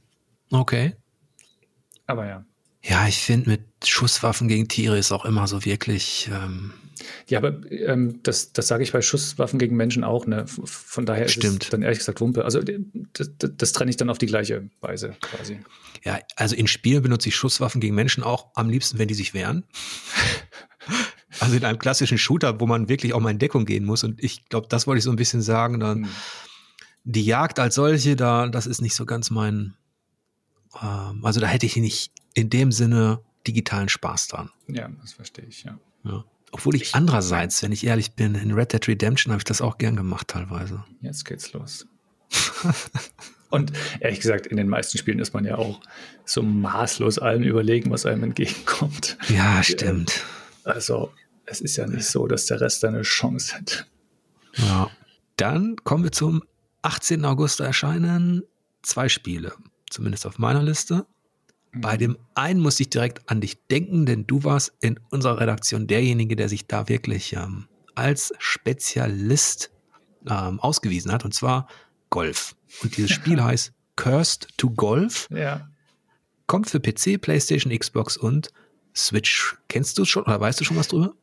[0.52, 0.96] Okay.
[2.08, 2.46] Aber ja.
[2.82, 6.30] Ja, ich finde, mit Schusswaffen gegen Tiere ist auch immer so wirklich.
[6.32, 6.74] Ähm
[7.28, 10.26] ja, aber ähm, das, das sage ich bei Schusswaffen gegen Menschen auch.
[10.26, 10.46] Ne?
[10.48, 11.64] Von daher ist Stimmt.
[11.64, 12.44] es dann ehrlich gesagt Wumpe.
[12.44, 15.60] Also das, das, das trenne ich dann auf die gleiche Weise quasi.
[16.04, 19.34] Ja, also in Spielen benutze ich Schusswaffen gegen Menschen auch am liebsten, wenn die sich
[19.34, 19.66] wehren.
[21.40, 24.04] Also in einem klassischen Shooter, wo man wirklich auch mal in Deckung gehen muss.
[24.04, 25.80] Und ich glaube, das wollte ich so ein bisschen sagen.
[25.80, 26.10] Dann mhm.
[27.04, 29.76] die Jagd als solche, da, das ist nicht so ganz mein,
[30.82, 34.50] ähm, also da hätte ich nicht in dem Sinne digitalen Spaß dran.
[34.68, 35.80] Ja, das verstehe ich, ja.
[36.04, 36.24] ja.
[36.52, 39.78] Obwohl ich andererseits, wenn ich ehrlich bin, in Red Dead Redemption habe ich das auch
[39.78, 40.84] gern gemacht teilweise.
[41.02, 41.88] Jetzt geht's los.
[43.50, 45.82] Und ehrlich gesagt, in den meisten Spielen ist man ja auch
[46.26, 49.18] so maßlos allen überlegen, was einem entgegenkommt.
[49.30, 50.24] Ja, stimmt.
[50.64, 51.12] Also
[51.46, 53.88] es ist ja nicht so, dass der Rest eine Chance hat.
[54.54, 54.92] Ja.
[55.36, 56.44] Dann kommen wir zum
[56.84, 57.26] 18.
[57.26, 58.44] August erscheinen
[58.84, 59.54] zwei Spiele,
[59.90, 61.06] zumindest auf meiner Liste.
[61.74, 65.88] Bei dem einen muss ich direkt an dich denken, denn du warst in unserer Redaktion
[65.88, 69.72] derjenige, der sich da wirklich ähm, als Spezialist
[70.28, 71.68] ähm, ausgewiesen hat, und zwar
[72.10, 72.56] Golf.
[72.82, 75.28] Und dieses Spiel heißt Cursed to Golf.
[75.32, 75.70] Ja.
[76.48, 78.52] Kommt für PC, PlayStation, Xbox und
[78.96, 79.58] Switch.
[79.68, 81.14] Kennst du es schon oder weißt du schon was drüber?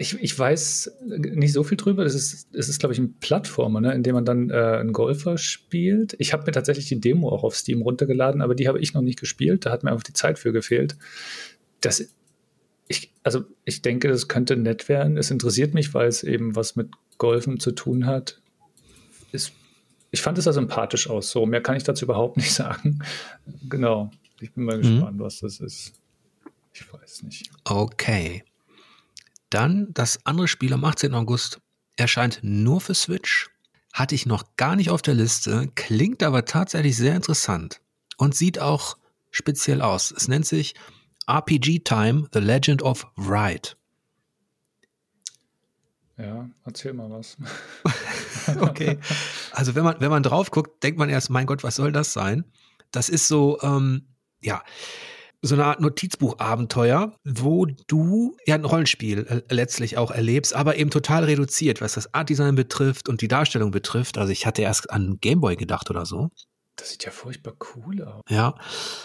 [0.00, 2.04] Ich, ich weiß nicht so viel drüber.
[2.04, 4.94] Das ist, das ist glaube ich, ein Plattformer, ne, in dem man dann äh, einen
[4.94, 6.16] Golfer spielt.
[6.18, 9.02] Ich habe mir tatsächlich die Demo auch auf Steam runtergeladen, aber die habe ich noch
[9.02, 9.66] nicht gespielt.
[9.66, 10.96] Da hat mir einfach die Zeit für gefehlt.
[11.82, 12.14] Das,
[12.88, 15.18] ich, also ich denke, das könnte nett werden.
[15.18, 16.88] Es interessiert mich, weil es eben was mit
[17.18, 18.40] Golfen zu tun hat.
[19.32, 19.52] Ist,
[20.12, 21.30] ich fand es da sympathisch aus.
[21.30, 23.00] So, mehr kann ich dazu überhaupt nicht sagen.
[23.68, 24.10] Genau.
[24.40, 24.82] Ich bin mal mhm.
[24.82, 25.92] gespannt, was das ist.
[26.72, 27.50] Ich weiß nicht.
[27.64, 28.44] Okay.
[29.50, 31.12] Dann das andere Spiel am 18.
[31.14, 31.60] August
[31.96, 33.50] erscheint nur für Switch.
[33.92, 37.80] Hatte ich noch gar nicht auf der Liste, klingt aber tatsächlich sehr interessant
[38.16, 38.96] und sieht auch
[39.32, 40.12] speziell aus.
[40.12, 40.74] Es nennt sich
[41.26, 43.76] RPG Time, The Legend of Wright.
[46.16, 47.36] Ja, erzähl mal was.
[48.60, 48.98] okay.
[49.52, 52.12] Also wenn man, wenn man drauf guckt, denkt man erst, mein Gott, was soll das
[52.12, 52.44] sein?
[52.90, 54.06] Das ist so, ähm,
[54.40, 54.62] ja,
[55.42, 60.90] so eine Art Notizbuchabenteuer, wo du ja ein Rollenspiel äh, letztlich auch erlebst, aber eben
[60.90, 64.18] total reduziert, was das Artdesign betrifft und die Darstellung betrifft.
[64.18, 66.30] Also ich hatte erst an Gameboy gedacht oder so.
[66.76, 68.22] Das sieht ja furchtbar cool aus.
[68.28, 68.54] Ja.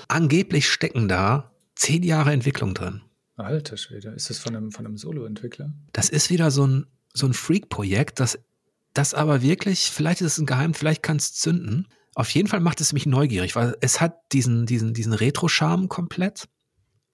[0.08, 3.02] Angeblich stecken da zehn Jahre Entwicklung drin.
[3.36, 4.10] Alter Schwede.
[4.10, 5.74] Ist das von einem, von einem Solo-Entwickler?
[5.92, 8.40] Das ist wieder so ein, so ein Freak-Projekt, das,
[8.94, 11.88] das aber wirklich, vielleicht ist es ein Geheim, vielleicht kann es zünden.
[12.16, 16.48] Auf jeden Fall macht es mich neugierig, weil es hat diesen, diesen, diesen Retro-Charme komplett.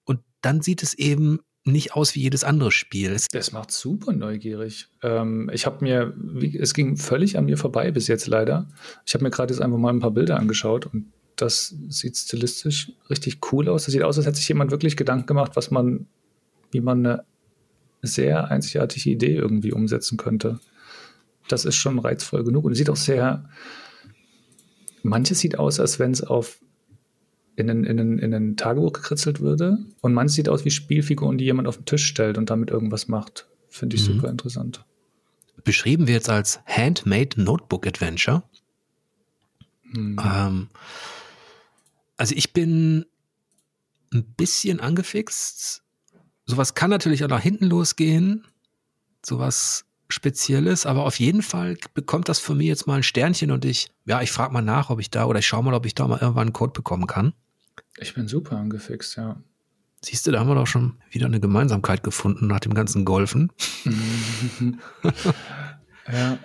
[0.05, 3.17] Und dann sieht es eben nicht aus wie jedes andere Spiel.
[3.31, 4.87] Das macht super neugierig.
[5.01, 8.67] Ähm, ich habe mir, wie, es ging völlig an mir vorbei bis jetzt leider.
[9.05, 12.91] Ich habe mir gerade jetzt einfach mal ein paar Bilder angeschaut und das sieht stilistisch
[13.09, 13.85] richtig cool aus.
[13.85, 16.05] Das sieht aus, als hätte sich jemand wirklich Gedanken gemacht, was man,
[16.71, 17.25] wie man eine
[18.03, 20.59] sehr einzigartige Idee irgendwie umsetzen könnte.
[21.47, 23.49] Das ist schon reizvoll genug und sieht auch sehr,
[25.03, 26.59] manches sieht aus, als wenn es auf
[27.55, 31.37] in ein, in, ein, in ein Tagebuch gekritzelt würde und manches sieht aus wie Spielfiguren,
[31.37, 33.47] die jemand auf den Tisch stellt und damit irgendwas macht.
[33.69, 34.13] Finde ich mhm.
[34.13, 34.85] super interessant.
[35.63, 38.43] Beschrieben wird es als Handmade Notebook Adventure.
[39.83, 40.17] Mhm.
[40.23, 40.69] Ähm,
[42.17, 43.05] also ich bin
[44.13, 45.83] ein bisschen angefixt.
[46.45, 48.45] Sowas kann natürlich auch nach hinten losgehen.
[49.23, 53.65] Sowas Spezielles, aber auf jeden Fall bekommt das von mir jetzt mal ein Sternchen und
[53.65, 55.95] ich, ja, ich frage mal nach, ob ich da oder ich schaue mal, ob ich
[55.95, 57.33] da mal irgendwann einen Code bekommen kann.
[57.97, 59.41] Ich bin super angefixt, ja.
[60.03, 63.51] Siehst du, da haben wir doch schon wieder eine Gemeinsamkeit gefunden nach dem ganzen Golfen.
[66.11, 66.39] ja.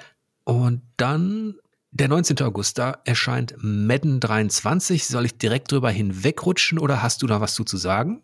[0.45, 1.55] Und dann
[1.91, 2.41] der 19.
[2.43, 5.07] August, da erscheint Madden 23.
[5.07, 8.23] Soll ich direkt drüber hinwegrutschen oder hast du da was zu, zu sagen?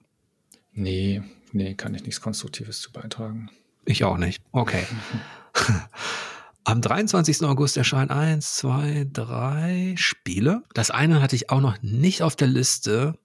[0.72, 1.22] Nee,
[1.52, 3.50] nee, kann ich nichts Konstruktives zu beitragen.
[3.84, 4.42] Ich auch nicht.
[4.52, 4.84] Okay.
[6.64, 7.42] Am 23.
[7.42, 10.62] August erscheinen eins, zwei, drei Spiele.
[10.74, 13.18] Das eine hatte ich auch noch nicht auf der Liste,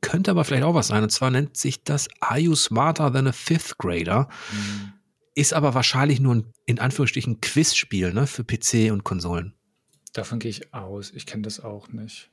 [0.00, 1.02] könnte aber vielleicht auch was sein.
[1.02, 4.28] Und zwar nennt sich das Are You Smarter Than a Fifth Grader?
[4.52, 4.92] Mhm.
[5.34, 9.54] Ist aber wahrscheinlich nur ein, in Anführungsstrichen, Quizspiel ne, für PC und Konsolen.
[10.12, 11.10] Davon gehe ich aus.
[11.10, 12.30] Ich kenne das auch nicht.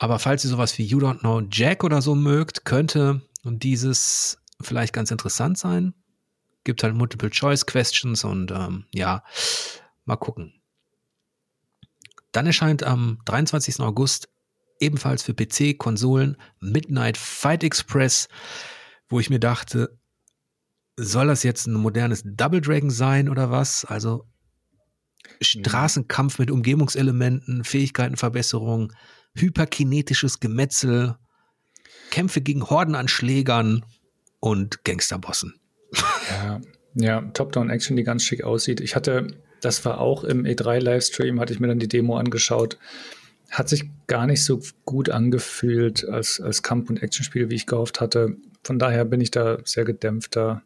[0.00, 4.92] Aber falls ihr sowas wie You Don't Know Jack oder so mögt, könnte dieses vielleicht
[4.92, 5.94] ganz interessant sein
[6.64, 9.22] gibt halt Multiple Choice Questions und ähm, ja,
[10.04, 10.60] mal gucken.
[12.32, 13.80] Dann erscheint am 23.
[13.80, 14.28] August
[14.80, 18.28] ebenfalls für PC, Konsolen Midnight Fight Express,
[19.08, 19.98] wo ich mir dachte,
[20.96, 23.84] soll das jetzt ein modernes Double Dragon sein oder was?
[23.84, 24.26] Also
[25.40, 28.92] Straßenkampf mit Umgebungselementen, Fähigkeitenverbesserung,
[29.36, 31.16] hyperkinetisches Gemetzel,
[32.10, 33.84] Kämpfe gegen Horden an Schlägern
[34.40, 35.54] und Gangsterbossen.
[36.30, 36.60] Ja,
[36.94, 38.80] ja Top-Down-Action, die ganz schick aussieht.
[38.80, 39.26] Ich hatte,
[39.60, 42.78] das war auch im E3-Livestream, hatte ich mir dann die Demo angeschaut.
[43.50, 48.00] Hat sich gar nicht so gut angefühlt als, als Kampf- und Actionspiel, wie ich gehofft
[48.00, 48.36] hatte.
[48.64, 50.62] Von daher bin ich da sehr gedämpfter.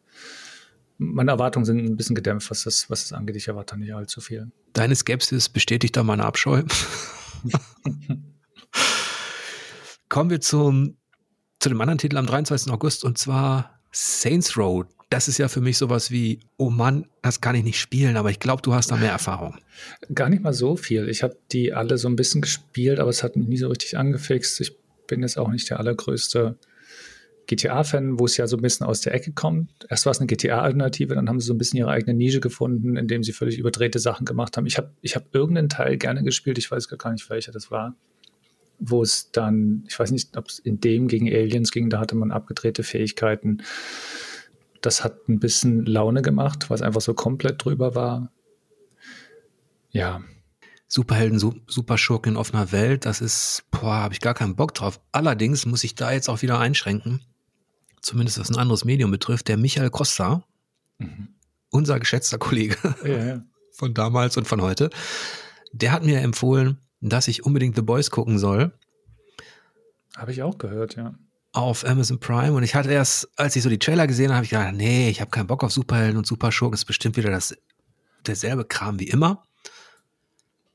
[0.97, 3.37] Meine Erwartungen sind ein bisschen gedämpft, was das, was das angeht.
[3.37, 4.51] Ich erwarte nicht allzu viel.
[4.73, 6.63] Deine Skepsis bestätigt da meine Abscheu.
[10.09, 10.97] Kommen wir zum,
[11.61, 12.73] zu dem anderen Titel am 23.
[12.73, 17.41] August und zwar Saints Row das ist ja für mich sowas wie, oh Mann, das
[17.41, 19.57] kann ich nicht spielen, aber ich glaube, du hast da mehr Erfahrung.
[20.15, 21.09] Gar nicht mal so viel.
[21.09, 23.97] Ich habe die alle so ein bisschen gespielt, aber es hat mich nie so richtig
[23.97, 24.61] angefixt.
[24.61, 26.59] Ich bin jetzt auch nicht der allergrößte
[27.47, 29.71] GTA-Fan, wo es ja so ein bisschen aus der Ecke kommt.
[29.89, 32.97] Erst war es eine GTA-Alternative, dann haben sie so ein bisschen ihre eigene Nische gefunden,
[32.97, 34.67] indem sie völlig überdrehte Sachen gemacht haben.
[34.67, 37.97] Ich habe ich hab irgendeinen Teil gerne gespielt, ich weiß gar nicht, welcher das war,
[38.79, 42.15] wo es dann, ich weiß nicht, ob es in dem gegen Aliens ging, da hatte
[42.15, 43.63] man abgedrehte Fähigkeiten.
[44.81, 48.33] Das hat ein bisschen Laune gemacht, weil es einfach so komplett drüber war.
[49.91, 50.23] Ja.
[50.87, 55.01] Superhelden, Superschurken in offener Welt, das ist, boah, habe ich gar keinen Bock drauf.
[55.13, 57.21] Allerdings muss ich da jetzt auch wieder einschränken,
[58.01, 60.45] zumindest was ein anderes Medium betrifft, der Michael Costa,
[60.97, 61.29] mhm.
[61.69, 63.45] unser geschätzter Kollege ja, ja.
[63.73, 64.89] von damals und von heute,
[65.73, 68.73] der hat mir empfohlen, dass ich unbedingt The Boys gucken soll.
[70.17, 71.15] Habe ich auch gehört, ja
[71.53, 74.45] auf Amazon Prime und ich hatte erst, als ich so die Trailer gesehen habe, habe
[74.45, 77.31] ich gedacht, nee, ich habe keinen Bock auf Superhelden und Superschurken, das ist bestimmt wieder
[77.31, 77.57] das,
[78.27, 79.43] derselbe Kram wie immer.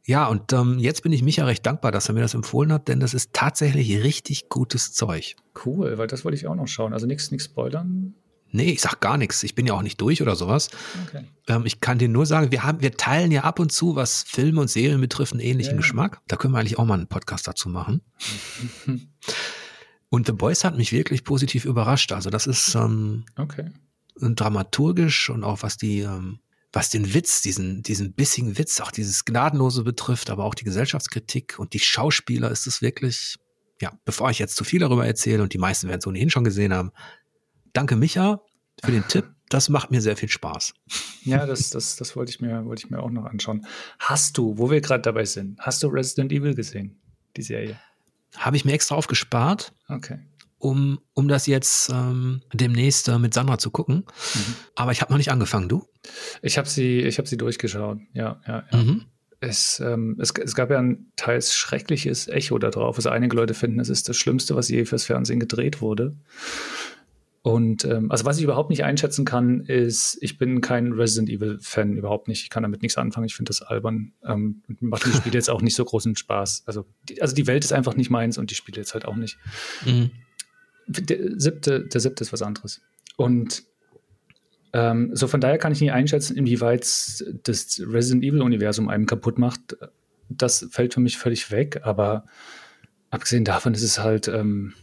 [0.06, 2.90] Ja, und ähm, jetzt bin ich Micha recht dankbar, dass er mir das empfohlen hat,
[2.90, 5.36] denn das ist tatsächlich richtig gutes Zeug.
[5.66, 6.92] Cool, weil das wollte ich auch noch schauen.
[6.92, 8.14] Also nichts nichts spoilern.
[8.52, 9.42] Nee, ich sag gar nichts.
[9.44, 10.70] Ich bin ja auch nicht durch oder sowas.
[11.08, 11.24] Okay.
[11.48, 14.24] Ähm, ich kann dir nur sagen, wir haben, wir teilen ja ab und zu, was
[14.24, 16.22] Filme und Serien betrifft, einen ähnlichen ja, Geschmack.
[16.28, 18.02] Da können wir eigentlich auch mal einen Podcast dazu machen.
[20.14, 22.12] und The Boys hat mich wirklich positiv überrascht.
[22.12, 23.72] Also das ist ähm, okay.
[24.16, 26.38] dramaturgisch und auch was die, ähm,
[26.72, 31.58] was den Witz, diesen, diesen bissigen Witz, auch dieses Gnadenlose betrifft, aber auch die Gesellschaftskritik
[31.58, 33.38] und die Schauspieler ist es wirklich,
[33.82, 36.44] ja, bevor ich jetzt zu viel darüber erzähle und die meisten werden es ohnehin schon
[36.44, 36.92] gesehen haben,
[37.74, 38.44] danke Micha
[38.86, 39.26] für den Tipp.
[39.50, 40.76] Das macht mir sehr viel Spaß.
[41.24, 43.66] Ja, das, das, das wollte ich mir, wollte ich mir auch noch anschauen.
[43.98, 47.02] Hast du, wo wir gerade dabei sind, hast du Resident Evil gesehen,
[47.36, 47.80] die Serie?
[48.38, 49.74] Habe ich mir extra aufgespart.
[49.88, 50.20] Okay.
[50.58, 54.06] Um, um das jetzt ähm, demnächst äh, mit Sandra zu gucken.
[54.34, 54.56] Mhm.
[54.76, 55.86] Aber ich habe noch nicht angefangen, du?
[56.42, 58.78] Ich habe sie, ich habe sie durchgeschaut, ja, ja, ja.
[58.78, 59.06] Mhm.
[59.42, 62.96] Es, ähm, es, es, gab ja ein teils schreckliches Echo darauf.
[62.96, 66.16] Also einige Leute finden, es ist das Schlimmste, was je fürs Fernsehen gedreht wurde.
[67.44, 71.98] Und ähm, also was ich überhaupt nicht einschätzen kann, ist, ich bin kein Resident Evil-Fan,
[71.98, 72.44] überhaupt nicht.
[72.44, 73.26] Ich kann damit nichts anfangen.
[73.26, 74.14] Ich finde das albern.
[74.26, 76.64] Ähm, macht die Spiele jetzt auch nicht so großen Spaß.
[76.68, 79.18] Also die, also die Welt ist einfach nicht meins und die Spiele jetzt halt auch
[79.18, 79.38] nicht.
[79.86, 80.12] Mhm.
[80.88, 82.82] Der siebte, der siebte ist was anderes.
[83.18, 83.64] Und
[84.72, 86.84] ähm, so von daher kann ich nicht einschätzen, inwieweit
[87.44, 89.76] das Resident Evil-Universum einem kaputt macht.
[90.30, 91.82] Das fällt für mich völlig weg.
[91.84, 92.24] Aber
[93.10, 94.76] abgesehen davon ist es halt ähm,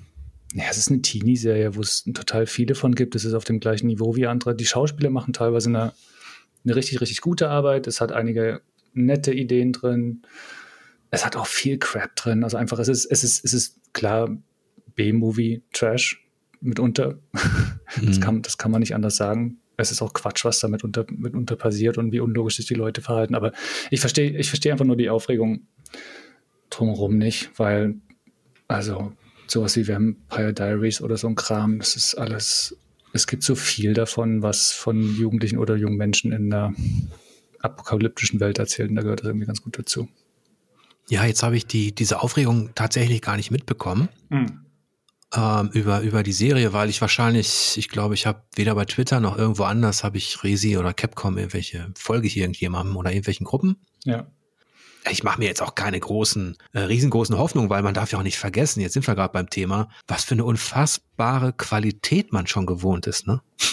[0.55, 3.15] ja, es ist eine Teenie-Serie, wo es total viele von gibt.
[3.15, 4.55] Es ist auf dem gleichen Niveau wie andere.
[4.55, 5.93] Die Schauspieler machen teilweise eine,
[6.65, 7.87] eine richtig, richtig gute Arbeit.
[7.87, 8.61] Es hat einige
[8.93, 10.23] nette Ideen drin.
[11.11, 12.43] Es hat auch viel Crap drin.
[12.43, 14.37] Also einfach, es ist, es ist, es ist klar
[14.97, 16.27] B-Movie, Trash
[16.61, 17.19] mitunter.
[18.01, 18.07] Mhm.
[18.07, 19.59] Das, kann, das kann man nicht anders sagen.
[19.77, 23.01] Es ist auch Quatsch, was da mitunter, mitunter passiert und wie unlogisch sich die Leute
[23.01, 23.35] verhalten.
[23.35, 23.51] Aber
[23.91, 25.67] ich verstehe, ich verstehe einfach nur die Aufregung
[26.71, 27.97] drumherum nicht, weil,
[28.69, 29.13] also,
[29.51, 31.79] sowas wie Vampire Diaries oder so ein Kram.
[31.79, 32.77] Das ist alles,
[33.13, 36.73] es gibt so viel davon, was von Jugendlichen oder jungen Menschen in der
[37.61, 38.91] apokalyptischen Welt erzählt.
[38.91, 40.09] Und da gehört das irgendwie ganz gut dazu.
[41.09, 44.09] Ja, jetzt habe ich die, diese Aufregung tatsächlich gar nicht mitbekommen.
[44.29, 44.61] Mhm.
[45.33, 49.21] Ähm, über, über die Serie, weil ich wahrscheinlich, ich glaube, ich habe weder bei Twitter
[49.21, 53.77] noch irgendwo anders habe ich Resi oder Capcom irgendwelche Folge hier irgendjemandem oder irgendwelchen Gruppen.
[54.05, 54.27] Ja
[55.09, 58.23] ich mache mir jetzt auch keine großen, äh, riesengroßen Hoffnungen, weil man darf ja auch
[58.23, 62.67] nicht vergessen, jetzt sind wir gerade beim Thema, was für eine unfassbare Qualität man schon
[62.67, 63.41] gewohnt ist, ne?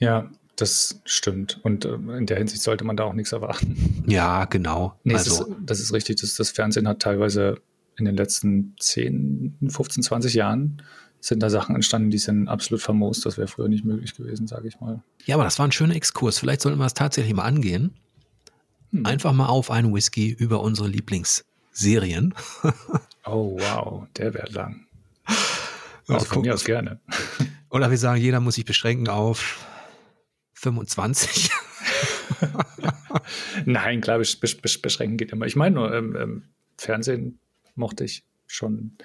[0.00, 1.58] Ja, das stimmt.
[1.64, 4.04] Und äh, in der Hinsicht sollte man da auch nichts erwarten.
[4.06, 4.98] Ja, genau.
[5.04, 6.20] Nee, also, das, ist, das ist richtig.
[6.20, 7.60] Das, das Fernsehen hat teilweise
[7.96, 10.82] in den letzten 10, 15, 20 Jahren
[11.20, 13.20] sind da Sachen entstanden, die sind absolut famos.
[13.20, 15.02] Das wäre früher nicht möglich gewesen, sage ich mal.
[15.26, 16.38] Ja, aber das war ein schöner Exkurs.
[16.38, 17.94] Vielleicht sollten wir es tatsächlich mal angehen.
[18.92, 19.06] Hm.
[19.06, 22.34] Einfach mal auf einen Whisky über unsere Lieblingsserien.
[23.26, 24.86] oh, wow, der wäre lang.
[26.08, 27.00] Also von mir aus gerne.
[27.70, 29.66] Oder wir sagen, jeder muss sich beschränken auf
[30.54, 31.50] 25.
[33.66, 35.46] Nein, klar, bes bes beschränken geht immer.
[35.46, 36.42] Ich meine nur, ähm, ähm,
[36.78, 37.38] Fernsehen
[37.74, 38.96] mochte ich schon,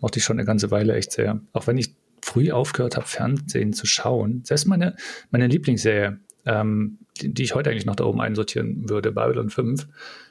[0.00, 1.40] mochte ich schon eine ganze Weile echt sehr.
[1.52, 4.44] Auch wenn ich früh aufgehört habe, Fernsehen zu schauen.
[4.44, 4.96] Selbst meine,
[5.30, 9.86] meine Lieblingsserie, ähm, die, die, ich heute eigentlich noch da oben einsortieren würde, Babylon 5,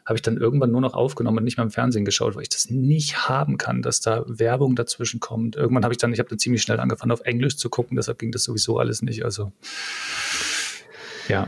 [0.05, 2.49] habe ich dann irgendwann nur noch aufgenommen und nicht mehr im Fernsehen geschaut, weil ich
[2.49, 5.55] das nicht haben kann, dass da Werbung dazwischen kommt.
[5.55, 8.20] Irgendwann habe ich dann, ich habe dann ziemlich schnell angefangen, auf Englisch zu gucken, deshalb
[8.20, 9.24] ging das sowieso alles nicht.
[9.24, 9.53] Also
[11.28, 11.47] ja.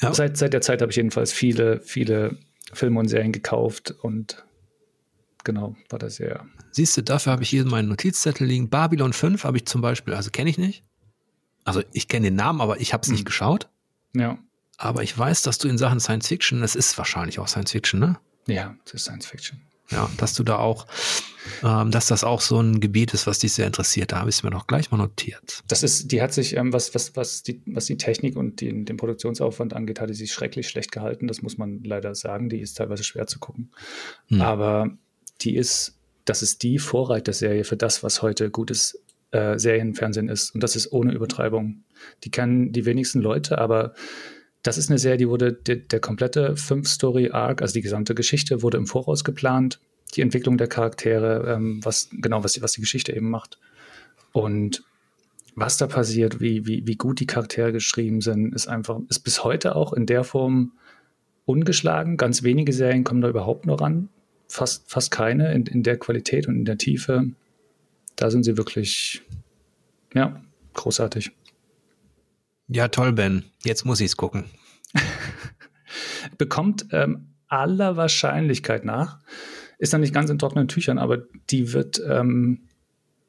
[0.00, 0.14] ja.
[0.14, 2.36] Seit, seit der Zeit habe ich jedenfalls viele, viele
[2.72, 4.44] Filme und Serien gekauft und
[5.44, 6.46] genau, war das sehr.
[6.70, 8.70] Siehst du, dafür habe ich hier in meinen Notizzettel liegen.
[8.70, 10.84] Babylon 5 habe ich zum Beispiel, also kenne ich nicht.
[11.64, 13.14] Also ich kenne den Namen, aber ich habe es hm.
[13.14, 13.68] nicht geschaut.
[14.14, 14.38] Ja.
[14.78, 18.00] Aber ich weiß, dass du in Sachen Science Fiction, es ist wahrscheinlich auch Science Fiction,
[18.00, 18.18] ne?
[18.46, 19.60] Ja, es ist Science Fiction.
[19.90, 20.86] Ja, dass du da auch,
[21.62, 24.12] ähm, dass das auch so ein Gebiet ist, was dich sehr interessiert.
[24.12, 25.62] Da habe ich es mir doch gleich mal notiert.
[25.68, 28.84] Das ist, die hat sich, ähm, was, was, was, die, was die Technik und die,
[28.84, 31.28] den Produktionsaufwand angeht, hatte sie schrecklich schlecht gehalten.
[31.28, 32.48] Das muss man leider sagen.
[32.48, 33.70] Die ist teilweise schwer zu gucken.
[34.28, 34.40] Hm.
[34.40, 34.90] Aber
[35.42, 38.98] die ist, das ist die Vorreiterserie für das, was heute gutes
[39.32, 40.54] äh, Serienfernsehen ist.
[40.54, 41.82] Und das ist ohne Übertreibung.
[42.24, 43.94] Die kennen die wenigsten Leute, aber
[44.62, 48.76] das ist eine Serie, die wurde, der, der komplette Fünf-Story-Arc, also die gesamte Geschichte, wurde
[48.76, 49.80] im Voraus geplant.
[50.14, 53.58] Die Entwicklung der Charaktere, ähm, was genau, was die, was die Geschichte eben macht.
[54.32, 54.84] Und
[55.54, 59.44] was da passiert, wie, wie, wie gut die Charaktere geschrieben sind, ist einfach, ist bis
[59.44, 60.72] heute auch in der Form
[61.44, 62.16] ungeschlagen.
[62.16, 64.08] Ganz wenige Serien kommen da überhaupt nur ran.
[64.48, 67.30] Fast, fast keine in, in der Qualität und in der Tiefe
[68.16, 69.22] da sind sie wirklich,
[70.14, 70.42] ja,
[70.74, 71.32] großartig.
[72.68, 73.44] Ja, toll, Ben.
[73.64, 74.44] Jetzt muss ich es gucken.
[76.38, 79.18] Bekommt ähm, aller Wahrscheinlichkeit nach,
[79.78, 81.18] ist noch nicht ganz in trockenen Tüchern, aber
[81.50, 82.68] die wird ähm,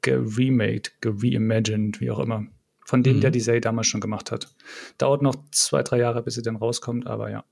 [0.01, 2.45] geremade, gereimagined, wie auch immer.
[2.86, 3.21] Von dem, mhm.
[3.21, 4.53] der die Serie damals schon gemacht hat.
[4.97, 7.43] Dauert noch zwei, drei Jahre, bis sie dann rauskommt, aber ja.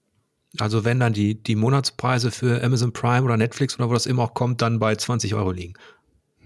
[0.60, 4.24] Also wenn dann die, die Monatspreise für Amazon Prime oder Netflix oder wo das immer
[4.24, 5.74] auch kommt, dann bei 20 Euro liegen.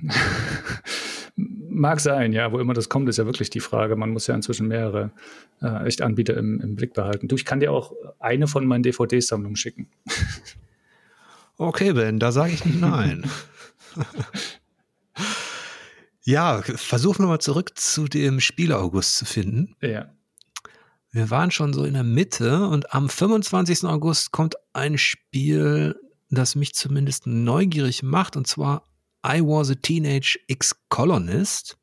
[1.36, 2.52] Mag sein, ja.
[2.52, 3.96] Wo immer das kommt, ist ja wirklich die Frage.
[3.96, 5.12] Man muss ja inzwischen mehrere
[5.62, 7.28] äh, echt Anbieter im, im, Blick behalten.
[7.28, 9.88] Du, ich kann dir auch eine von meinen DVD-Sammlungen schicken.
[11.58, 13.24] Okay, Ben, da sage ich nicht nein.
[16.24, 19.74] ja, versuchen wir mal zurück zu dem Spiel August zu finden.
[19.80, 20.12] Ja.
[21.12, 23.86] Wir waren schon so in der Mitte und am 25.
[23.86, 25.96] August kommt ein Spiel,
[26.30, 28.90] das mich zumindest neugierig macht, und zwar
[29.26, 31.78] I Was a Teenage Ex-Colonist.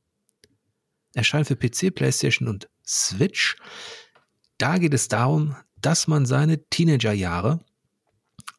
[1.14, 3.56] Erscheint für PC, PlayStation und Switch.
[4.58, 7.60] Da geht es darum, dass man seine Teenagerjahre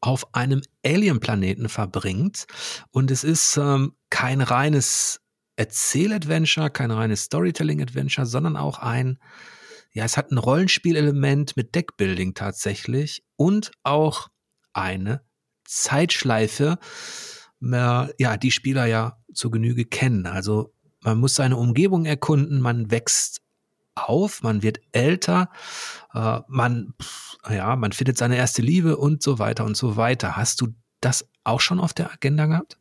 [0.02, 2.46] auf einem Alien-Planeten verbringt.
[2.92, 5.22] Und es ist ähm, kein reines
[5.56, 9.18] Erzähl-Adventure, kein reines Storytelling-Adventure, sondern auch ein,
[9.94, 14.28] ja, es hat ein Rollenspielelement mit Deckbuilding tatsächlich und auch
[14.74, 15.22] eine
[15.64, 16.80] Zeitschleife,
[17.72, 20.26] ja, die Spieler ja zur Genüge kennen.
[20.26, 23.42] Also man muss seine Umgebung erkunden, man wächst
[23.96, 25.50] auf, man wird älter,
[26.14, 26.94] äh, man,
[27.50, 30.36] ja, man findet seine erste Liebe und so weiter und so weiter.
[30.36, 30.70] Hast du
[31.02, 32.78] das auch schon auf der Agenda gehabt?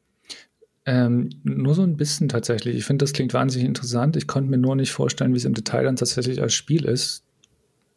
[0.84, 2.76] Ähm, nur so ein bisschen tatsächlich.
[2.76, 4.16] Ich finde, das klingt wahnsinnig interessant.
[4.16, 7.24] Ich konnte mir nur nicht vorstellen, wie es im Detail dann tatsächlich als Spiel ist.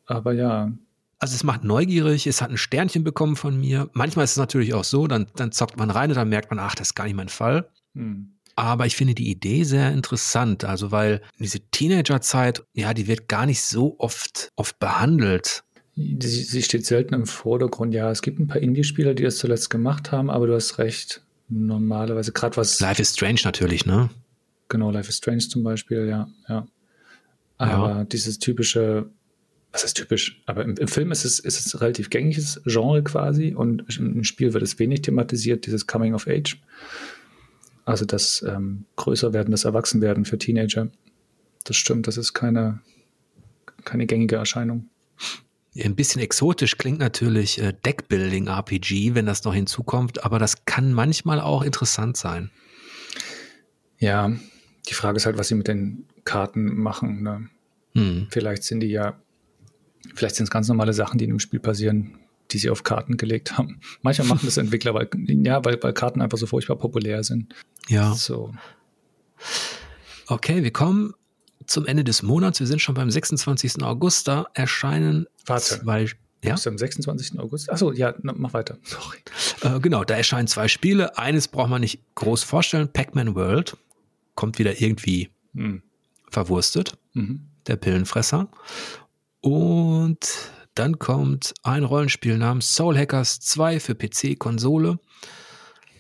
[0.06, 0.72] Aber ja.
[1.20, 3.90] Also es macht neugierig, es hat ein Sternchen bekommen von mir.
[3.94, 6.60] Manchmal ist es natürlich auch so, dann, dann zockt man rein und dann merkt man,
[6.60, 7.70] ach, das ist gar nicht mein Fall.
[7.94, 8.36] Hm.
[8.58, 13.46] Aber ich finde die Idee sehr interessant, also weil diese Teenagerzeit, ja, die wird gar
[13.46, 15.64] nicht so oft, oft behandelt.
[15.98, 17.94] Sie, sie steht selten im Vordergrund.
[17.94, 21.22] Ja, es gibt ein paar Indie-Spieler, die das zuletzt gemacht haben, aber du hast recht.
[21.48, 22.80] Normalerweise gerade was.
[22.80, 24.10] Life is Strange natürlich, ne?
[24.68, 26.68] Genau, Life is Strange zum Beispiel, ja, ja.
[27.58, 28.04] Aber ja.
[28.04, 29.10] dieses typische,
[29.76, 30.42] was ist typisch?
[30.46, 34.24] Aber im, im, Film ist es, ist es ein relativ gängiges Genre quasi und im
[34.24, 36.62] Spiel wird es wenig thematisiert, dieses Coming of Age.
[37.84, 40.88] Also das ähm, Größerwerden, das Erwachsenwerden für Teenager.
[41.66, 42.80] Das stimmt, das ist keine,
[43.84, 44.90] keine gängige Erscheinung.
[45.78, 51.42] Ein bisschen exotisch klingt natürlich äh, Deckbuilding-RPG, wenn das noch hinzukommt, aber das kann manchmal
[51.42, 52.50] auch interessant sein.
[54.00, 54.32] Ja,
[54.88, 57.24] die Frage ist halt, was sie mit den Karten machen.
[57.24, 57.50] Ne?
[57.94, 58.28] Hm.
[58.30, 59.20] Vielleicht sind die ja,
[60.14, 62.20] vielleicht sind es ganz normale Sachen, die in dem Spiel passieren,
[62.52, 63.80] die sie auf Karten gelegt haben.
[64.02, 67.54] Manchmal machen das Entwickler, weil, ja, weil, weil Karten einfach so furchtbar populär sind.
[67.88, 68.14] Ja.
[68.14, 68.54] So.
[70.28, 71.14] Okay, wir kommen
[71.68, 72.60] zum Ende des Monats.
[72.60, 73.84] Wir sind schon beim 26.
[73.84, 74.28] August.
[74.28, 75.82] Da erscheinen Warte.
[75.82, 76.08] zwei.
[76.44, 76.54] Ja?
[76.54, 77.40] Bist du am 26.
[77.40, 77.72] August?
[77.72, 78.78] Achso, ja, mach weiter.
[78.84, 79.18] Sorry.
[79.62, 81.18] Äh, genau, da erscheinen zwei Spiele.
[81.18, 82.88] Eines braucht man nicht groß vorstellen.
[82.92, 83.78] Pac-Man World
[84.36, 85.82] kommt wieder irgendwie hm.
[86.30, 86.98] verwurstet.
[87.14, 87.48] Mhm.
[87.68, 88.48] Der Pillenfresser.
[89.46, 94.98] Und dann kommt ein Rollenspiel namens Soul Hackers 2 für PC, Konsole.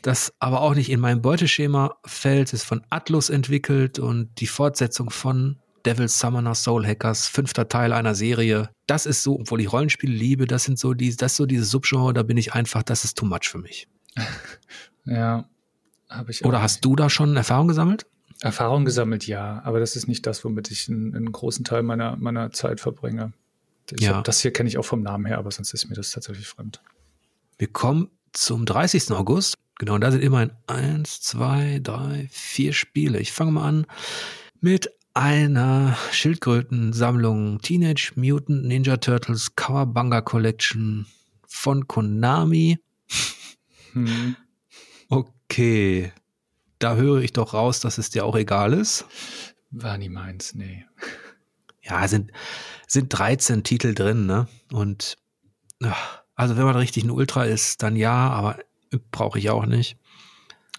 [0.01, 5.11] Das aber auch nicht in mein Beuteschema fällt, ist von Atlus entwickelt und die Fortsetzung
[5.11, 8.71] von Devil's Summoner Soul Hackers, fünfter Teil einer Serie.
[8.87, 11.69] Das ist so, obwohl ich Rollenspiele liebe, das sind so die, das ist so dieses
[11.69, 13.87] Subgenre, da bin ich einfach, das ist too much für mich.
[15.05, 15.47] ja,
[16.09, 16.43] habe ich.
[16.43, 18.07] Oder hast du da schon Erfahrung gesammelt?
[18.41, 22.17] Erfahrung gesammelt, ja, aber das ist nicht das, womit ich einen, einen großen Teil meiner,
[22.17, 23.33] meiner Zeit verbringe.
[23.99, 24.17] Ja.
[24.17, 26.47] Hab, das hier kenne ich auch vom Namen her, aber sonst ist mir das tatsächlich
[26.47, 26.81] fremd.
[27.57, 29.11] Wir kommen zum 30.
[29.11, 29.55] August.
[29.77, 33.19] Genau, und da sind immerhin eins, zwei, drei, vier Spiele.
[33.19, 33.85] Ich fange mal an
[34.61, 41.05] mit einer Schildkrötensammlung Teenage Mutant Ninja Turtles Kawabanga Collection
[41.47, 42.79] von Konami.
[43.93, 44.35] Hm.
[45.09, 46.11] Okay,
[46.79, 49.05] da höre ich doch raus, dass es dir auch egal ist.
[49.71, 50.85] War nie meins, nee.
[51.81, 52.31] Ja, sind,
[52.87, 54.47] sind 13 Titel drin, ne?
[54.71, 55.17] Und
[56.35, 58.59] also wenn man richtig ein Ultra ist, dann ja, aber
[59.11, 59.97] brauche ich auch nicht.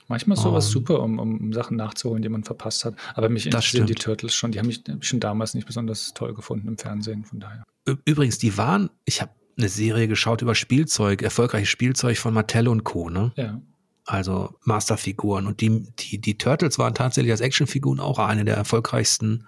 [0.09, 2.95] Manchmal ist sowas um, super, um, um Sachen nachzuholen, die man verpasst hat.
[3.15, 4.53] Aber mich interessieren die Turtles schon.
[4.53, 7.65] Die haben mich schon damals nicht besonders toll gefunden im Fernsehen, von daher.
[8.05, 12.85] Übrigens, die waren, ich habe eine Serie geschaut über Spielzeug, erfolgreiches Spielzeug von Mattel und
[12.85, 13.33] Co., ne?
[13.37, 13.61] Ja.
[14.07, 15.47] Also Masterfiguren.
[15.47, 19.47] Und die, die, die Turtles waren tatsächlich als Actionfiguren auch eine der erfolgreichsten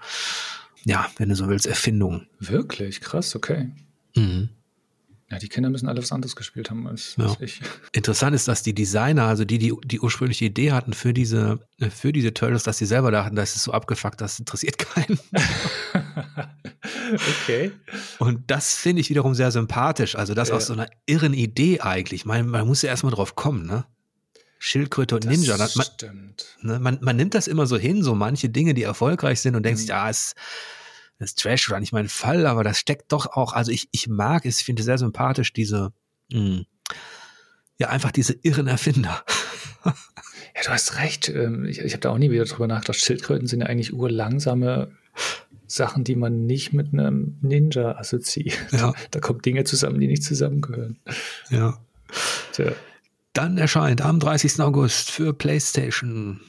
[0.84, 2.26] ja, wenn du so willst, Erfindung.
[2.38, 3.00] Wirklich?
[3.00, 3.70] Krass, okay.
[4.16, 4.48] Mhm.
[5.30, 7.26] Ja, die Kinder müssen alle was anderes gespielt haben als, ja.
[7.26, 7.60] als, ich.
[7.92, 12.14] Interessant ist, dass die Designer, also die, die die ursprüngliche Idee hatten für diese, für
[12.14, 15.18] diese Turtles, dass sie selber dachten, das ist so abgefuckt, das interessiert keinen.
[17.42, 17.72] okay.
[18.18, 20.16] Und das finde ich wiederum sehr sympathisch.
[20.16, 20.54] Also das ja.
[20.54, 22.24] aus so einer irren Idee eigentlich.
[22.24, 23.84] Man, man muss ja erstmal drauf kommen, ne?
[24.58, 25.56] Schildkröte und das Ninja.
[25.56, 26.56] Man, stimmt.
[26.62, 29.62] Ne, man, man nimmt das immer so hin, so manche Dinge, die erfolgreich sind und
[29.62, 29.80] denkt mhm.
[29.80, 30.34] sich, ja, es
[31.18, 34.46] das Trash war nicht mein Fall, aber das steckt doch auch, also ich, ich mag
[34.46, 35.92] es, ich finde sehr sympathisch, diese,
[36.32, 36.66] mh, hm,
[37.78, 39.24] ja, einfach diese irren Erfinder.
[40.56, 41.28] Ja, du hast recht.
[41.28, 42.98] Ähm, ich, ich habe da auch nie wieder drüber nachgedacht.
[42.98, 44.90] Schildkröten sind ja eigentlich urlangsame
[45.68, 48.58] Sachen, die man nicht mit einem Ninja assoziiert.
[48.72, 48.92] Ja.
[49.12, 50.98] Da kommen Dinge zusammen, die nicht zusammengehören.
[51.50, 51.78] Ja.
[52.52, 52.72] Tja.
[53.38, 54.58] Dann erscheint am 30.
[54.58, 56.40] August für PlayStation,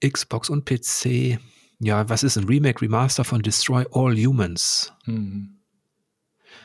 [0.00, 1.40] Xbox und PC,
[1.80, 4.92] ja, was ist ein Remake, Remaster von Destroy All Humans?
[5.06, 5.58] Hm.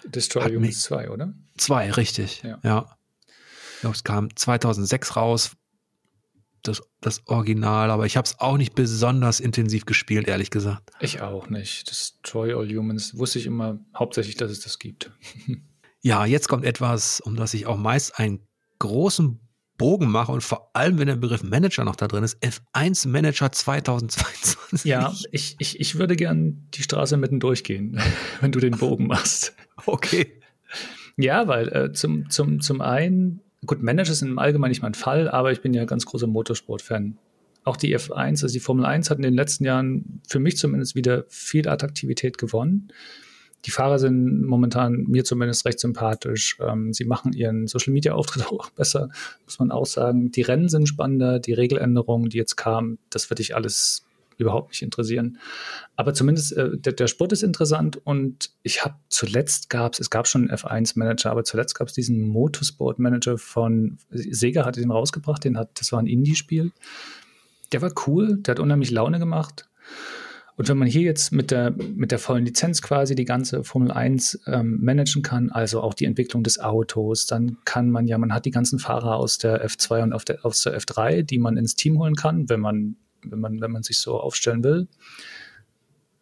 [0.05, 1.33] Destroy Hat Humans 2, oder?
[1.57, 2.43] 2, richtig.
[2.43, 2.59] Ja.
[2.63, 2.95] ja.
[3.73, 5.57] Ich glaube, es kam 2006 raus,
[6.61, 10.91] das, das Original, aber ich habe es auch nicht besonders intensiv gespielt, ehrlich gesagt.
[10.99, 11.89] Ich auch nicht.
[11.89, 15.09] Destroy All Humans wusste ich immer hauptsächlich, dass es das gibt.
[16.01, 19.39] ja, jetzt kommt etwas, um das ich auch meist einen großen
[19.81, 23.51] Bogen mache und vor allem, wenn der Begriff Manager noch da drin ist, F1 Manager
[23.51, 24.89] 2022.
[24.89, 27.99] Ja, ich, ich, ich würde gern die Straße mitten durchgehen,
[28.41, 29.53] wenn du den Bogen machst.
[29.85, 30.39] Okay.
[31.17, 35.29] Ja, weil äh, zum, zum, zum einen Gut, Manager sind im Allgemeinen nicht mein Fall,
[35.29, 37.17] aber ich bin ja ganz großer Motorsport-Fan.
[37.63, 40.95] Auch die F1, also die Formel 1 hat in den letzten Jahren für mich zumindest
[40.95, 42.91] wieder viel Attraktivität gewonnen.
[43.65, 46.57] Die Fahrer sind momentan mir zumindest recht sympathisch.
[46.59, 49.09] Ähm, sie machen ihren Social-Media-Auftritt auch besser,
[49.45, 50.31] muss man auch sagen.
[50.31, 54.03] Die Rennen sind spannender, die Regeländerungen, die jetzt kamen, das wird dich alles
[54.41, 55.37] überhaupt nicht interessieren.
[55.95, 60.09] Aber zumindest äh, der, der, Sport ist interessant und ich habe zuletzt gab es, es
[60.09, 65.43] gab schon einen F1-Manager, aber zuletzt gab es diesen Motorsport-Manager von Sega hatte den rausgebracht,
[65.43, 66.71] den hat, das war ein Indie-Spiel.
[67.71, 69.69] Der war cool, der hat unheimlich Laune gemacht.
[70.61, 73.91] Und wenn man hier jetzt mit der, mit der vollen Lizenz quasi die ganze Formel
[73.91, 78.31] 1 ähm, managen kann, also auch die Entwicklung des Autos, dann kann man ja, man
[78.31, 81.57] hat die ganzen Fahrer aus der F2 und auf der, aus der F3, die man
[81.57, 84.87] ins Team holen kann, wenn man wenn man, wenn man sich so aufstellen will.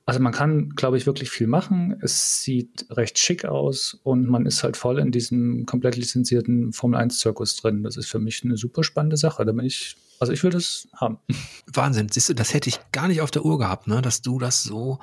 [0.10, 1.96] Also man kann, glaube ich, wirklich viel machen.
[2.02, 7.58] Es sieht recht schick aus und man ist halt voll in diesem komplett lizenzierten Formel-1-Zirkus
[7.58, 7.84] drin.
[7.84, 9.46] Das ist für mich eine super spannende Sache.
[9.46, 11.20] Da bin ich, also ich will das haben.
[11.72, 12.10] Wahnsinn.
[12.10, 14.02] Siehst du, das hätte ich gar nicht auf der Uhr gehabt, ne?
[14.02, 14.98] dass du das so,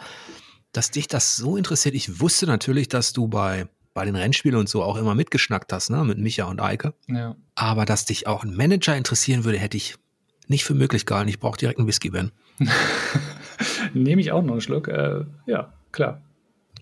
[0.73, 1.95] dass dich das so interessiert.
[1.95, 5.89] Ich wusste natürlich, dass du bei bei den Rennspielen und so auch immer mitgeschnackt hast,
[5.89, 6.93] ne, mit Micha und Eike.
[7.09, 7.35] Ja.
[7.55, 9.95] Aber dass dich auch ein Manager interessieren würde, hätte ich
[10.49, 11.31] nicht für möglich gehalten.
[11.31, 12.31] Ich brauche direkt einen Whisky, Ben.
[13.95, 14.89] Nehme ich auch noch einen Schluck.
[14.89, 16.23] Äh, ja, klar.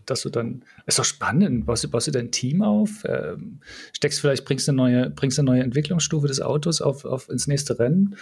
[0.07, 3.61] Dass du dann, ist doch spannend, baust du, baust du dein Team auf, ähm,
[3.95, 7.79] steckst vielleicht, bringst eine neue, bringst eine neue Entwicklungsstufe des Autos auf, auf ins nächste
[7.79, 8.17] Rennen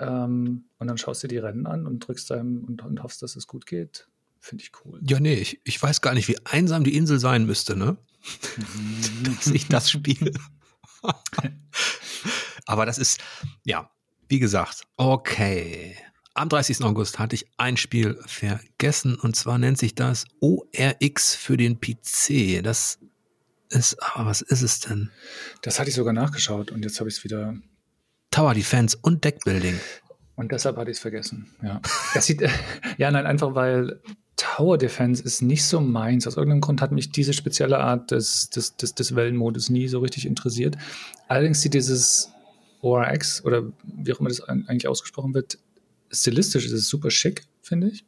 [0.00, 3.36] ähm, und dann schaust du die Rennen an und drückst einem und, und hoffst, dass
[3.36, 4.08] es gut geht.
[4.40, 4.98] Finde ich cool.
[5.06, 7.98] Ja, nee, ich, ich weiß gar nicht, wie einsam die Insel sein müsste, ne?
[9.24, 10.32] dass ich das spiele.
[12.66, 13.20] Aber das ist,
[13.64, 13.90] ja,
[14.28, 15.96] wie gesagt, okay.
[16.40, 16.82] Am 30.
[16.84, 22.62] August hatte ich ein Spiel vergessen und zwar nennt sich das ORX für den PC.
[22.62, 22.98] Das
[23.68, 25.10] ist, aber was ist es denn?
[25.60, 27.56] Das hatte ich sogar nachgeschaut und jetzt habe ich es wieder.
[28.30, 29.78] Tower Defense und Deckbuilding.
[30.34, 31.54] Und deshalb hatte ich es vergessen.
[31.62, 31.82] Ja.
[32.14, 32.40] Das sieht,
[32.96, 34.00] ja, nein, einfach weil
[34.36, 36.26] Tower Defense ist nicht so meins.
[36.26, 39.98] Aus irgendeinem Grund hat mich diese spezielle Art des, des, des, des Wellenmodus nie so
[39.98, 40.78] richtig interessiert.
[41.28, 42.32] Allerdings sieht dieses
[42.80, 45.58] ORX oder wie auch immer das eigentlich ausgesprochen wird,
[46.10, 48.04] stilistisch ist es super schick, finde ich.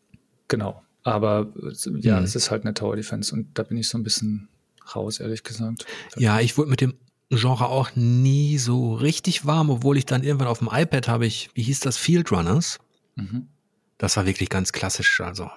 [0.48, 0.82] Genau.
[1.02, 1.52] Aber
[2.00, 2.24] ja, mhm.
[2.24, 4.48] es ist halt eine Tower Defense und da bin ich so ein bisschen
[4.94, 5.86] raus, ehrlich gesagt.
[6.16, 6.94] Ja, ich wurde mit dem
[7.30, 11.50] Genre auch nie so richtig warm, obwohl ich dann irgendwann auf dem iPad habe ich,
[11.54, 12.78] wie hieß das, Field Runners.
[13.16, 13.48] Mhm.
[13.98, 15.50] Das war wirklich ganz klassisch, also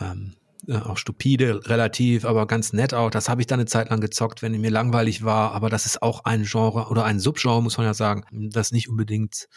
[0.00, 0.34] ähm,
[0.66, 3.10] äh, auch stupide relativ, aber ganz nett auch.
[3.10, 5.52] Das habe ich dann eine Zeit lang gezockt, wenn mir langweilig war.
[5.52, 8.88] Aber das ist auch ein Genre oder ein Subgenre, muss man ja sagen, das nicht
[8.88, 9.48] unbedingt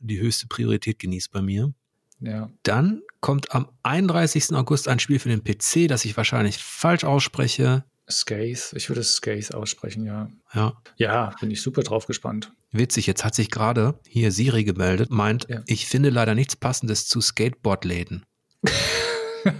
[0.00, 1.72] die höchste Priorität genießt bei mir.
[2.20, 2.50] Ja.
[2.62, 4.52] Dann kommt am 31.
[4.54, 7.84] August ein Spiel für den PC, das ich wahrscheinlich falsch ausspreche.
[8.08, 10.30] Scathe, ich würde Scathe aussprechen, ja.
[10.54, 10.80] Ja.
[10.96, 12.52] Ja, bin ich super drauf gespannt.
[12.70, 15.62] Witzig, jetzt hat sich gerade hier Siri gemeldet, meint, ja.
[15.66, 18.24] ich finde leider nichts Passendes zu Skateboardläden.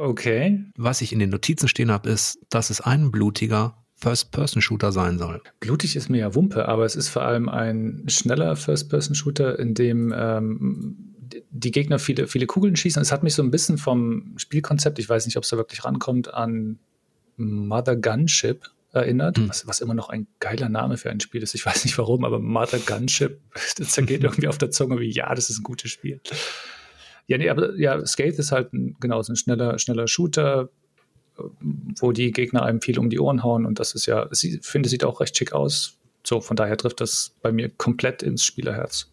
[0.00, 0.64] Okay.
[0.76, 5.42] Was ich in den Notizen stehen habe, ist, dass es ein blutiger First-Person-Shooter sein soll.
[5.60, 10.14] Blutig ist mir ja Wumpe, aber es ist vor allem ein schneller First-Person-Shooter, in dem
[10.16, 11.14] ähm,
[11.50, 13.02] die Gegner viele, viele Kugeln schießen.
[13.02, 15.84] Es hat mich so ein bisschen vom Spielkonzept, ich weiß nicht, ob es da wirklich
[15.84, 16.78] rankommt, an
[17.36, 19.48] Mother Gunship erinnert, hm.
[19.48, 21.54] was, was immer noch ein geiler Name für ein Spiel ist.
[21.54, 23.40] Ich weiß nicht warum, aber Mother Gunship,
[23.76, 26.20] das zergeht irgendwie auf der Zunge wie, ja, das ist ein gutes Spiel.
[27.26, 30.70] Ja, nee, aber ja, Skate ist halt ein, genau so ein schneller, schneller Shooter,
[32.00, 34.88] wo die Gegner einem viel um die Ohren hauen und das ist ja, ich finde,
[34.88, 35.98] sieht auch recht schick aus.
[36.24, 39.10] So, von daher trifft das bei mir komplett ins Spielerherz.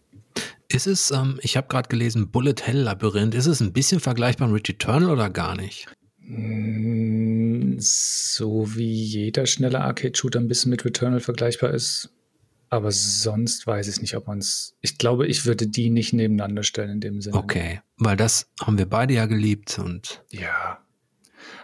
[0.68, 4.48] Ist es, ähm, ich habe gerade gelesen, Bullet Hell Labyrinth, ist es ein bisschen vergleichbar
[4.48, 5.88] mit Returnal oder gar nicht?
[6.20, 12.10] Mm, so wie jeder schnelle Arcade-Shooter ein bisschen mit Returnal vergleichbar ist.
[12.70, 14.76] Aber sonst weiß ich nicht, ob man es.
[14.82, 17.38] Ich glaube, ich würde die nicht nebeneinander stellen in dem Sinne.
[17.38, 20.24] Okay, weil das haben wir beide ja geliebt und.
[20.32, 20.80] Ja.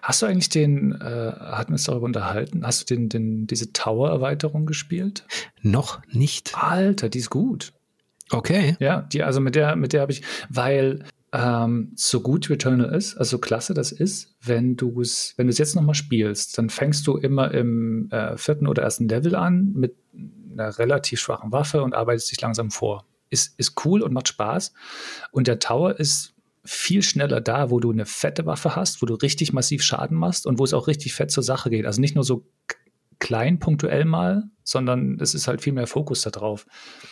[0.01, 3.71] Hast du eigentlich den, äh, hatten wir uns darüber unterhalten, hast du den, den, diese
[3.71, 5.25] Tower-Erweiterung gespielt?
[5.61, 6.51] Noch nicht.
[6.55, 7.73] Alter, die ist gut.
[8.31, 8.75] Okay.
[8.79, 13.15] Ja, die, also mit der, mit der habe ich, weil ähm, so gut Returnal ist,
[13.17, 16.69] also so klasse das ist, wenn du es, wenn du es jetzt nochmal spielst, dann
[16.69, 19.95] fängst du immer im äh, vierten oder ersten Level an mit
[20.51, 23.05] einer relativ schwachen Waffe und arbeitest dich langsam vor.
[23.29, 24.73] Ist, ist cool und macht Spaß.
[25.31, 26.33] Und der Tower ist
[26.71, 30.45] viel schneller da, wo du eine fette Waffe hast, wo du richtig massiv Schaden machst
[30.45, 31.85] und wo es auch richtig fett zur Sache geht.
[31.85, 32.47] Also nicht nur so
[33.19, 36.65] klein punktuell mal, sondern es ist halt viel mehr Fokus da drauf.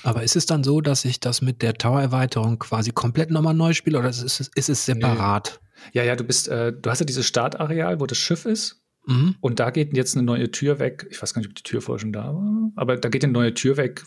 [0.03, 3.74] Aber ist es dann so, dass ich das mit der Tower-Erweiterung quasi komplett nochmal neu
[3.74, 5.60] spiele oder ist es, ist es separat?
[5.62, 5.99] Nee.
[5.99, 8.82] Ja, ja, du bist, äh, du hast ja dieses Startareal, wo das Schiff ist.
[9.05, 9.36] Mhm.
[9.41, 11.05] Und da geht jetzt eine neue Tür weg.
[11.12, 13.34] Ich weiß gar nicht, ob die Tür vorher schon da war, aber da geht eine
[13.34, 14.05] neue Tür weg,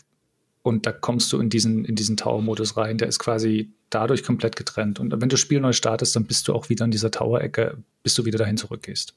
[0.63, 2.97] und da kommst du in diesen, in diesen Tower-Modus rein.
[2.97, 4.99] Der ist quasi dadurch komplett getrennt.
[4.99, 7.77] Und wenn du das Spiel neu startest, dann bist du auch wieder in dieser Tower-Ecke,
[8.03, 9.13] bis du wieder dahin zurückgehst.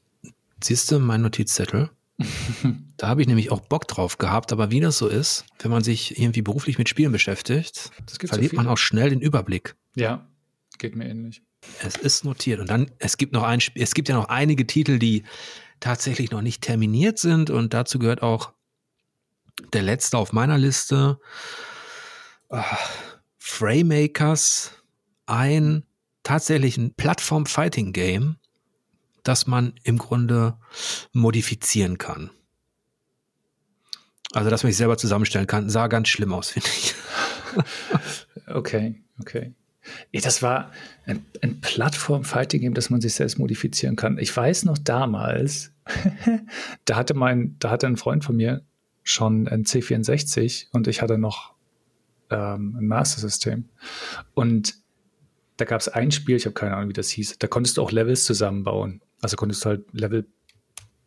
[0.62, 1.90] Siehst du mein Notizzettel?
[2.96, 5.84] da habe ich nämlich auch Bock drauf gehabt, aber wie das so ist, wenn man
[5.84, 7.90] sich irgendwie beruflich mit Spielen beschäftigt,
[8.24, 9.74] verliert so man auch schnell den Überblick.
[9.94, 10.26] Ja,
[10.78, 11.42] geht mir ähnlich.
[11.82, 12.60] Es ist notiert.
[12.60, 15.24] Und dann, es gibt noch ein es gibt ja noch einige Titel, die
[15.80, 18.52] tatsächlich noch nicht terminiert sind und dazu gehört auch
[19.72, 21.18] der letzte auf meiner Liste,
[22.50, 22.62] äh,
[23.48, 24.72] Fraymakers,
[25.24, 25.84] ein
[26.24, 28.36] tatsächlich ein Plattform-Fighting-Game,
[29.22, 30.58] das man im Grunde
[31.12, 32.30] modifizieren kann.
[34.32, 36.94] Also, dass man sich selber zusammenstellen kann, sah ganz schlimm aus, finde ich.
[38.48, 39.54] okay, okay.
[40.12, 40.72] Das war
[41.06, 44.18] ein, ein Plattform-Fighting-Game, das man sich selbst modifizieren kann.
[44.18, 45.72] Ich weiß noch damals,
[46.84, 48.62] da hatte mein, da hatte ein Freund von mir
[49.04, 51.55] schon ein C64 und ich hatte noch
[52.30, 53.68] ähm, ein Master-System.
[54.34, 54.74] Und
[55.56, 57.82] da gab es ein Spiel, ich habe keine Ahnung, wie das hieß, da konntest du
[57.82, 59.00] auch Levels zusammenbauen.
[59.22, 60.26] Also konntest du halt Level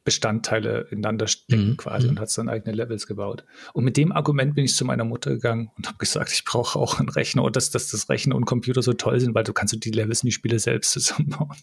[0.03, 1.77] Bestandteile ineinander stecken mhm.
[1.77, 2.11] quasi mhm.
[2.11, 3.43] und hat dann eigene Levels gebaut.
[3.73, 6.79] Und mit dem Argument bin ich zu meiner Mutter gegangen und habe gesagt, ich brauche
[6.79, 9.53] auch einen Rechner und dass, dass das Rechner und Computer so toll sind, weil du
[9.53, 11.55] kannst die Levels in die Spiele selbst zusammenbauen.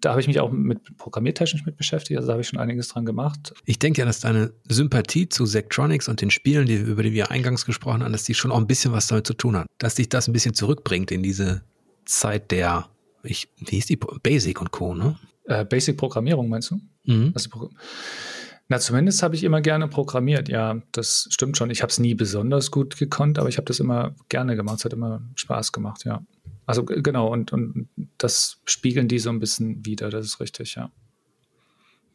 [0.00, 2.88] da habe ich mich auch mit programmiertechnisch mit beschäftigt, also da habe ich schon einiges
[2.88, 3.54] dran gemacht.
[3.64, 7.30] Ich denke ja, dass deine Sympathie zu Sektronics und den Spielen, die, über die wir
[7.30, 9.66] eingangs gesprochen haben, dass die schon auch ein bisschen was damit zu tun hat.
[9.78, 11.62] Dass dich das ein bisschen zurückbringt in diese
[12.04, 12.88] Zeit der,
[13.22, 15.16] ich, wie hieß die, Basic und Co., ne?
[15.46, 16.80] Äh, Basic-Programmierung meinst du?
[17.04, 17.32] Mhm.
[17.34, 17.70] Also,
[18.68, 20.48] na, zumindest habe ich immer gerne programmiert.
[20.48, 21.70] Ja, das stimmt schon.
[21.70, 24.78] Ich habe es nie besonders gut gekonnt, aber ich habe das immer gerne gemacht.
[24.78, 26.22] Es hat immer Spaß gemacht, ja.
[26.66, 30.90] Also genau, und, und das spiegeln die so ein bisschen wieder, das ist richtig, ja.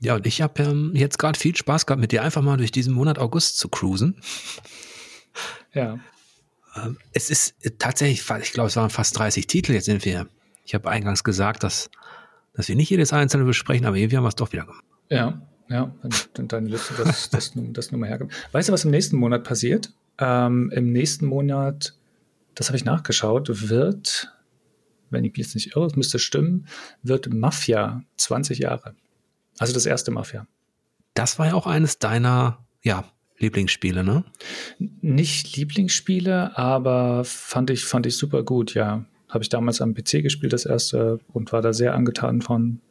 [0.01, 2.71] Ja, und ich habe ähm, jetzt gerade viel Spaß gehabt, mit dir einfach mal durch
[2.71, 4.21] diesen Monat August zu cruisen.
[5.73, 5.99] Ja.
[6.75, 9.73] Ähm, es ist tatsächlich, ich glaube, es waren fast 30 Titel.
[9.73, 10.27] Jetzt sind wir,
[10.63, 11.89] ich habe eingangs gesagt, dass
[12.59, 14.83] dass wir nicht jedes einzelne besprechen, aber irgendwie haben wir es doch wieder gemacht.
[15.07, 15.95] Ja, ja,
[16.33, 18.33] dann deine Liste, das, das, das nur mal herkommt.
[18.51, 19.93] Weißt du, was im nächsten Monat passiert?
[20.17, 21.95] Ähm, Im nächsten Monat,
[22.55, 24.35] das habe ich nachgeschaut, wird,
[25.09, 26.67] wenn ich mich jetzt nicht irre, es müsste stimmen,
[27.01, 28.93] wird Mafia 20 Jahre.
[29.57, 30.45] Also das erste Mafia.
[31.13, 33.05] Das war ja auch eines deiner, ja,
[33.37, 34.25] Lieblingsspiele, ne?
[34.99, 39.05] Nicht Lieblingsspiele, aber fand ich, fand ich super gut, ja.
[39.29, 42.81] Habe ich damals am PC gespielt, das erste, und war da sehr angetan von.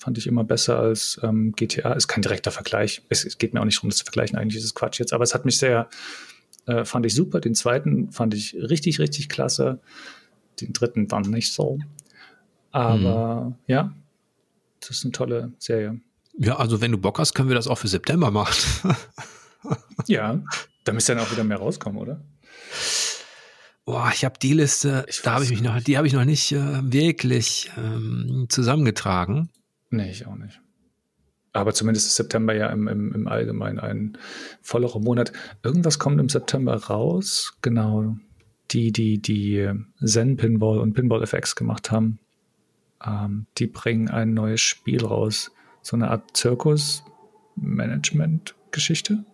[0.00, 1.92] Fand ich immer besser als ähm, GTA.
[1.92, 3.02] Ist kein direkter Vergleich.
[3.08, 5.12] Es, es, geht mir auch nicht darum, das zu vergleichen, eigentlich ist es Quatsch jetzt.
[5.12, 5.88] Aber es hat mich sehr,
[6.66, 7.40] äh, fand ich super.
[7.40, 9.80] Den zweiten fand ich richtig, richtig klasse.
[10.60, 11.80] Den dritten dann nicht so.
[12.70, 13.54] Aber mhm.
[13.66, 13.92] ja,
[14.78, 16.00] das ist eine tolle Serie.
[16.38, 18.94] Ja, also wenn du Bock hast, können wir das auch für September machen.
[20.06, 20.40] ja,
[20.84, 22.20] da müsste dann auch wieder mehr rauskommen, oder?
[23.88, 26.26] Boah, ich habe die Liste, ich da habe ich mich noch, die habe ich noch
[26.26, 29.48] nicht äh, wirklich ähm, zusammengetragen.
[29.88, 30.60] Nee, ich auch nicht.
[31.54, 34.18] Aber zumindest ist September ja im, im, im Allgemeinen ein
[34.60, 35.32] vollerer Monat.
[35.62, 38.18] Irgendwas kommt im September raus, genau.
[38.72, 39.72] Die, die, die
[40.04, 42.18] Zen Pinball und Pinball FX gemacht haben,
[43.02, 45.50] ähm, die bringen ein neues Spiel raus.
[45.80, 49.24] So eine Art Zirkus-Management-Geschichte.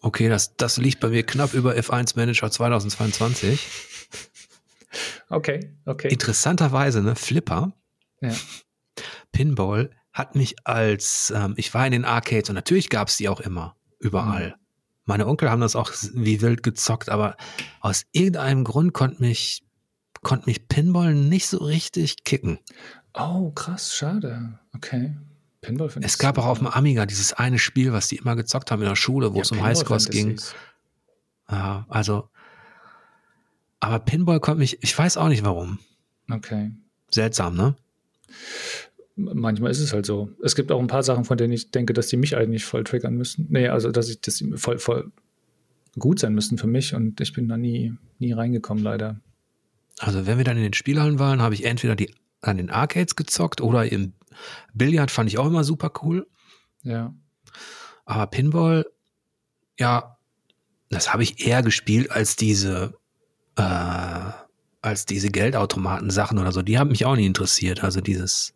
[0.00, 3.68] Okay, das, das liegt bei mir knapp über F1 Manager 2022.
[5.28, 6.08] Okay, okay.
[6.08, 7.72] Interessanterweise, ne, Flipper,
[8.20, 8.34] ja.
[9.32, 13.28] Pinball hat mich als, ähm, ich war in den Arcades und natürlich gab es die
[13.28, 14.48] auch immer, überall.
[14.48, 14.54] Mhm.
[15.04, 17.36] Meine Onkel haben das auch wie wild gezockt, aber
[17.80, 19.62] aus irgendeinem Grund konnte mich,
[20.22, 22.58] konnte mich Pinball nicht so richtig kicken.
[23.14, 24.58] Oh, krass, schade.
[24.74, 25.14] Okay.
[25.60, 28.80] Pinball Es gab auch auf dem Amiga dieses eine Spiel, was die immer gezockt haben
[28.82, 30.40] in der Schule, wo ja, es um Highscores ging.
[31.50, 32.28] Ja, also,
[33.80, 35.78] aber Pinball konnte mich, ich weiß auch nicht warum.
[36.30, 36.70] Okay.
[37.10, 37.76] Seltsam, ne?
[39.16, 40.30] Manchmal ist es halt so.
[40.42, 42.84] Es gibt auch ein paar Sachen, von denen ich denke, dass die mich eigentlich voll
[42.84, 43.46] triggern müssen.
[43.50, 45.12] Nee, also dass ich das voll, voll
[45.98, 49.20] gut sein müssten für mich und ich bin da nie, nie reingekommen, leider.
[49.98, 53.16] Also wenn wir dann in den Spielhallen waren, habe ich entweder die an den Arcades
[53.16, 54.14] gezockt oder im
[54.74, 56.26] Billard fand ich auch immer super cool.
[56.82, 57.14] Ja.
[58.04, 58.86] Aber Pinball,
[59.78, 60.16] ja,
[60.88, 62.98] das habe ich eher gespielt als diese,
[63.56, 64.32] äh,
[64.82, 66.62] als diese Geldautomaten-Sachen oder so.
[66.62, 67.84] Die haben mich auch nie interessiert.
[67.84, 68.54] Also dieses,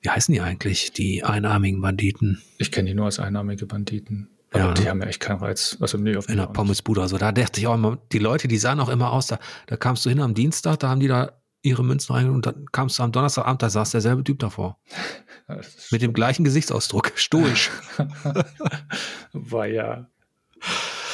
[0.00, 2.42] wie heißen die eigentlich, die einarmigen Banditen?
[2.58, 4.30] Ich kenne die nur als einarmige Banditen.
[4.50, 4.90] Aber ja, die ne?
[4.90, 5.76] haben ja echt keinen Reiz.
[5.80, 7.02] Also nee, auf In der Pommesbude.
[7.02, 9.76] Also da dachte ich auch immer, die Leute, die sahen auch immer aus, da, da
[9.76, 12.98] kamst du hin am Dienstag, da haben die da ihre Münzen rein und dann kamst
[12.98, 14.78] du am Donnerstagabend, da saß derselbe Typ davor.
[15.90, 17.70] Mit dem gleichen Gesichtsausdruck, stoisch.
[19.32, 20.08] War ja.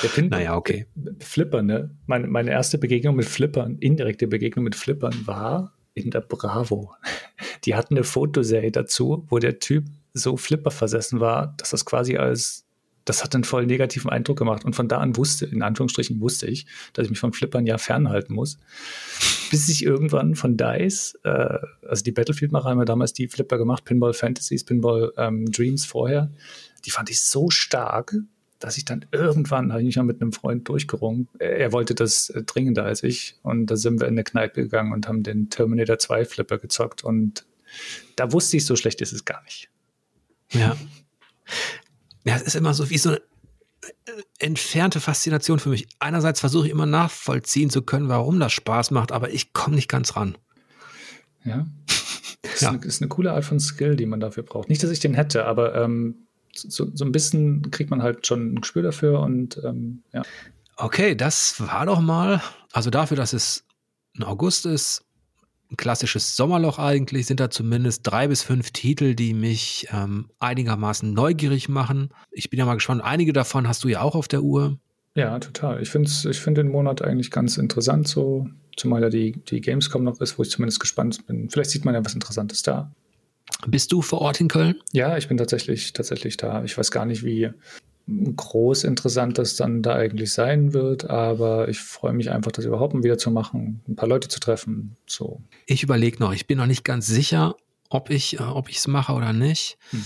[0.03, 0.87] Der Pin naja, okay.
[1.21, 1.97] Flippern, ne?
[2.07, 6.93] Meine, meine erste Begegnung mit Flippern, indirekte Begegnung mit Flippern war in der Bravo.
[7.65, 12.17] Die hatten eine Fotoserie dazu, wo der Typ so Flipper versessen war, dass das quasi
[12.17, 12.64] als
[13.05, 14.65] das hat einen voll negativen Eindruck gemacht.
[14.65, 17.79] Und von da an wusste, in Anführungsstrichen wusste ich, dass ich mich von Flippern ja
[17.79, 18.59] fernhalten muss.
[19.51, 23.85] Bis ich irgendwann von DICE, äh, also die Battlefield-Macher haben ja damals die Flipper gemacht,
[23.85, 26.31] Pinball Fantasies, Pinball ähm, Dreams vorher.
[26.85, 28.15] Die fand ich so stark,
[28.59, 31.29] dass ich dann irgendwann, habe ich mich mal mit einem Freund durchgerungen.
[31.39, 33.37] Er wollte das äh, dringender als ich.
[33.43, 37.05] Und da sind wir in eine Kneipe gegangen und haben den Terminator 2 Flipper gezockt.
[37.05, 37.45] Und
[38.17, 39.69] da wusste ich, so schlecht ist es gar nicht.
[40.53, 40.77] Ja.
[42.25, 45.87] Ja, es ist immer so wie so eine äh, entfernte Faszination für mich.
[45.99, 49.89] Einerseits versuche ich immer nachvollziehen zu können, warum das Spaß macht, aber ich komme nicht
[49.89, 50.37] ganz ran.
[51.45, 51.67] Ja.
[52.43, 52.69] Das ja.
[52.69, 54.69] Ist, eine, ist, eine, coole Art von Skill, die man dafür braucht.
[54.69, 58.53] Nicht, dass ich den hätte, aber ähm, so, so, ein bisschen kriegt man halt schon
[58.53, 60.23] ein Gespür dafür und ähm, ja.
[60.77, 63.65] Okay, das war doch mal, also dafür, dass es
[64.17, 65.05] ein August ist,
[65.71, 71.13] ein klassisches Sommerloch eigentlich, sind da zumindest drei bis fünf Titel, die mich ähm, einigermaßen
[71.13, 72.11] neugierig machen.
[72.31, 74.79] Ich bin ja mal gespannt, einige davon hast du ja auch auf der Uhr.
[75.17, 75.81] Ja, total.
[75.81, 80.05] Ich finde ich find den Monat eigentlich ganz interessant, so, zumal ja die, die Gamescom
[80.05, 81.49] noch ist, wo ich zumindest gespannt bin.
[81.49, 82.93] Vielleicht sieht man ja was Interessantes da.
[83.67, 84.77] Bist du vor Ort in Köln?
[84.93, 86.65] Ja, ich bin tatsächlich, tatsächlich da.
[86.65, 87.51] Ich weiß gar nicht, wie,
[88.07, 92.95] groß interessant das dann da eigentlich sein wird, aber ich freue mich einfach, das überhaupt
[92.95, 94.97] mal wieder zu machen, ein paar Leute zu treffen.
[95.07, 95.41] So.
[95.67, 97.57] Ich überlege noch, ich bin noch nicht ganz sicher,
[97.89, 99.79] ob ich äh, es mache oder nicht.
[99.93, 100.05] Mhm.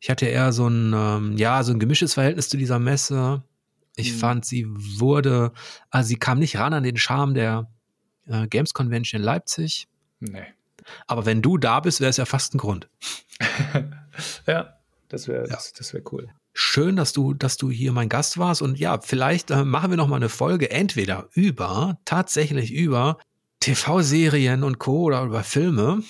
[0.00, 3.42] Ich hatte eher so ein, ähm, ja, so ein gemischtes Verhältnis zu dieser Messe.
[3.96, 4.18] Ich mhm.
[4.18, 5.52] fand, sie wurde,
[5.90, 7.68] also sie kam nicht ran an den Charme der
[8.26, 9.88] äh, Games Convention in Leipzig.
[10.20, 10.46] Nee.
[11.06, 12.88] Aber wenn du da bist, wäre es ja fast ein Grund.
[14.46, 15.54] ja, das wäre ja.
[15.54, 16.28] das, das wär cool.
[16.60, 18.62] Schön, dass du, dass du hier mein Gast warst.
[18.62, 23.18] Und ja, vielleicht äh, machen wir noch mal eine Folge entweder über, tatsächlich über
[23.60, 25.04] TV-Serien und Co.
[25.04, 26.02] oder über Filme.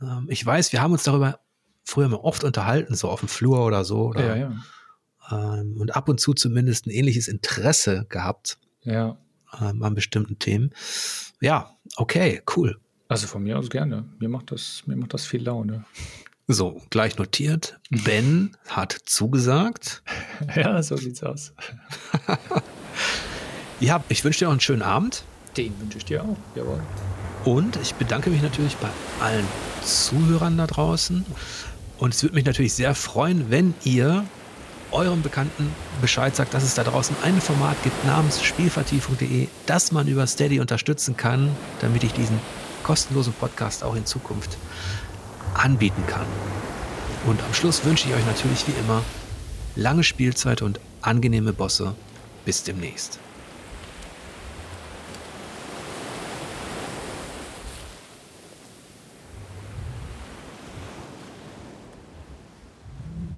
[0.00, 1.40] Ähm, ich weiß, wir haben uns darüber
[1.84, 4.06] früher mal oft unterhalten, so auf dem Flur oder so.
[4.06, 4.50] Oder, ja,
[5.30, 5.60] ja.
[5.60, 8.56] Ähm, und ab und zu zumindest ein ähnliches Interesse gehabt.
[8.80, 9.18] Ja.
[9.60, 10.70] Ähm, an bestimmten Themen.
[11.42, 12.80] Ja, okay, cool.
[13.08, 14.08] Also von mir aus gerne.
[14.18, 15.84] Mir macht das, mir macht das viel Laune.
[16.46, 17.78] So, gleich notiert.
[17.88, 20.02] Ben hat zugesagt.
[20.54, 21.52] Ja, so sieht's aus.
[23.80, 25.24] ja, ich wünsche dir noch einen schönen Abend.
[25.56, 26.82] Den wünsche ich dir auch, jawohl.
[27.44, 28.88] Und ich bedanke mich natürlich bei
[29.20, 29.46] allen
[29.82, 31.24] Zuhörern da draußen.
[31.98, 34.24] Und es würde mich natürlich sehr freuen, wenn ihr
[34.90, 40.08] eurem Bekannten Bescheid sagt, dass es da draußen ein Format gibt namens spielvertiefung.de, das man
[40.08, 42.38] über Steady unterstützen kann, damit ich diesen
[42.82, 44.58] kostenlosen Podcast auch in Zukunft
[45.54, 46.26] anbieten kann.
[47.26, 49.02] Und am Schluss wünsche ich euch natürlich wie immer
[49.76, 51.94] lange Spielzeit und angenehme Bosse.
[52.44, 53.18] Bis demnächst.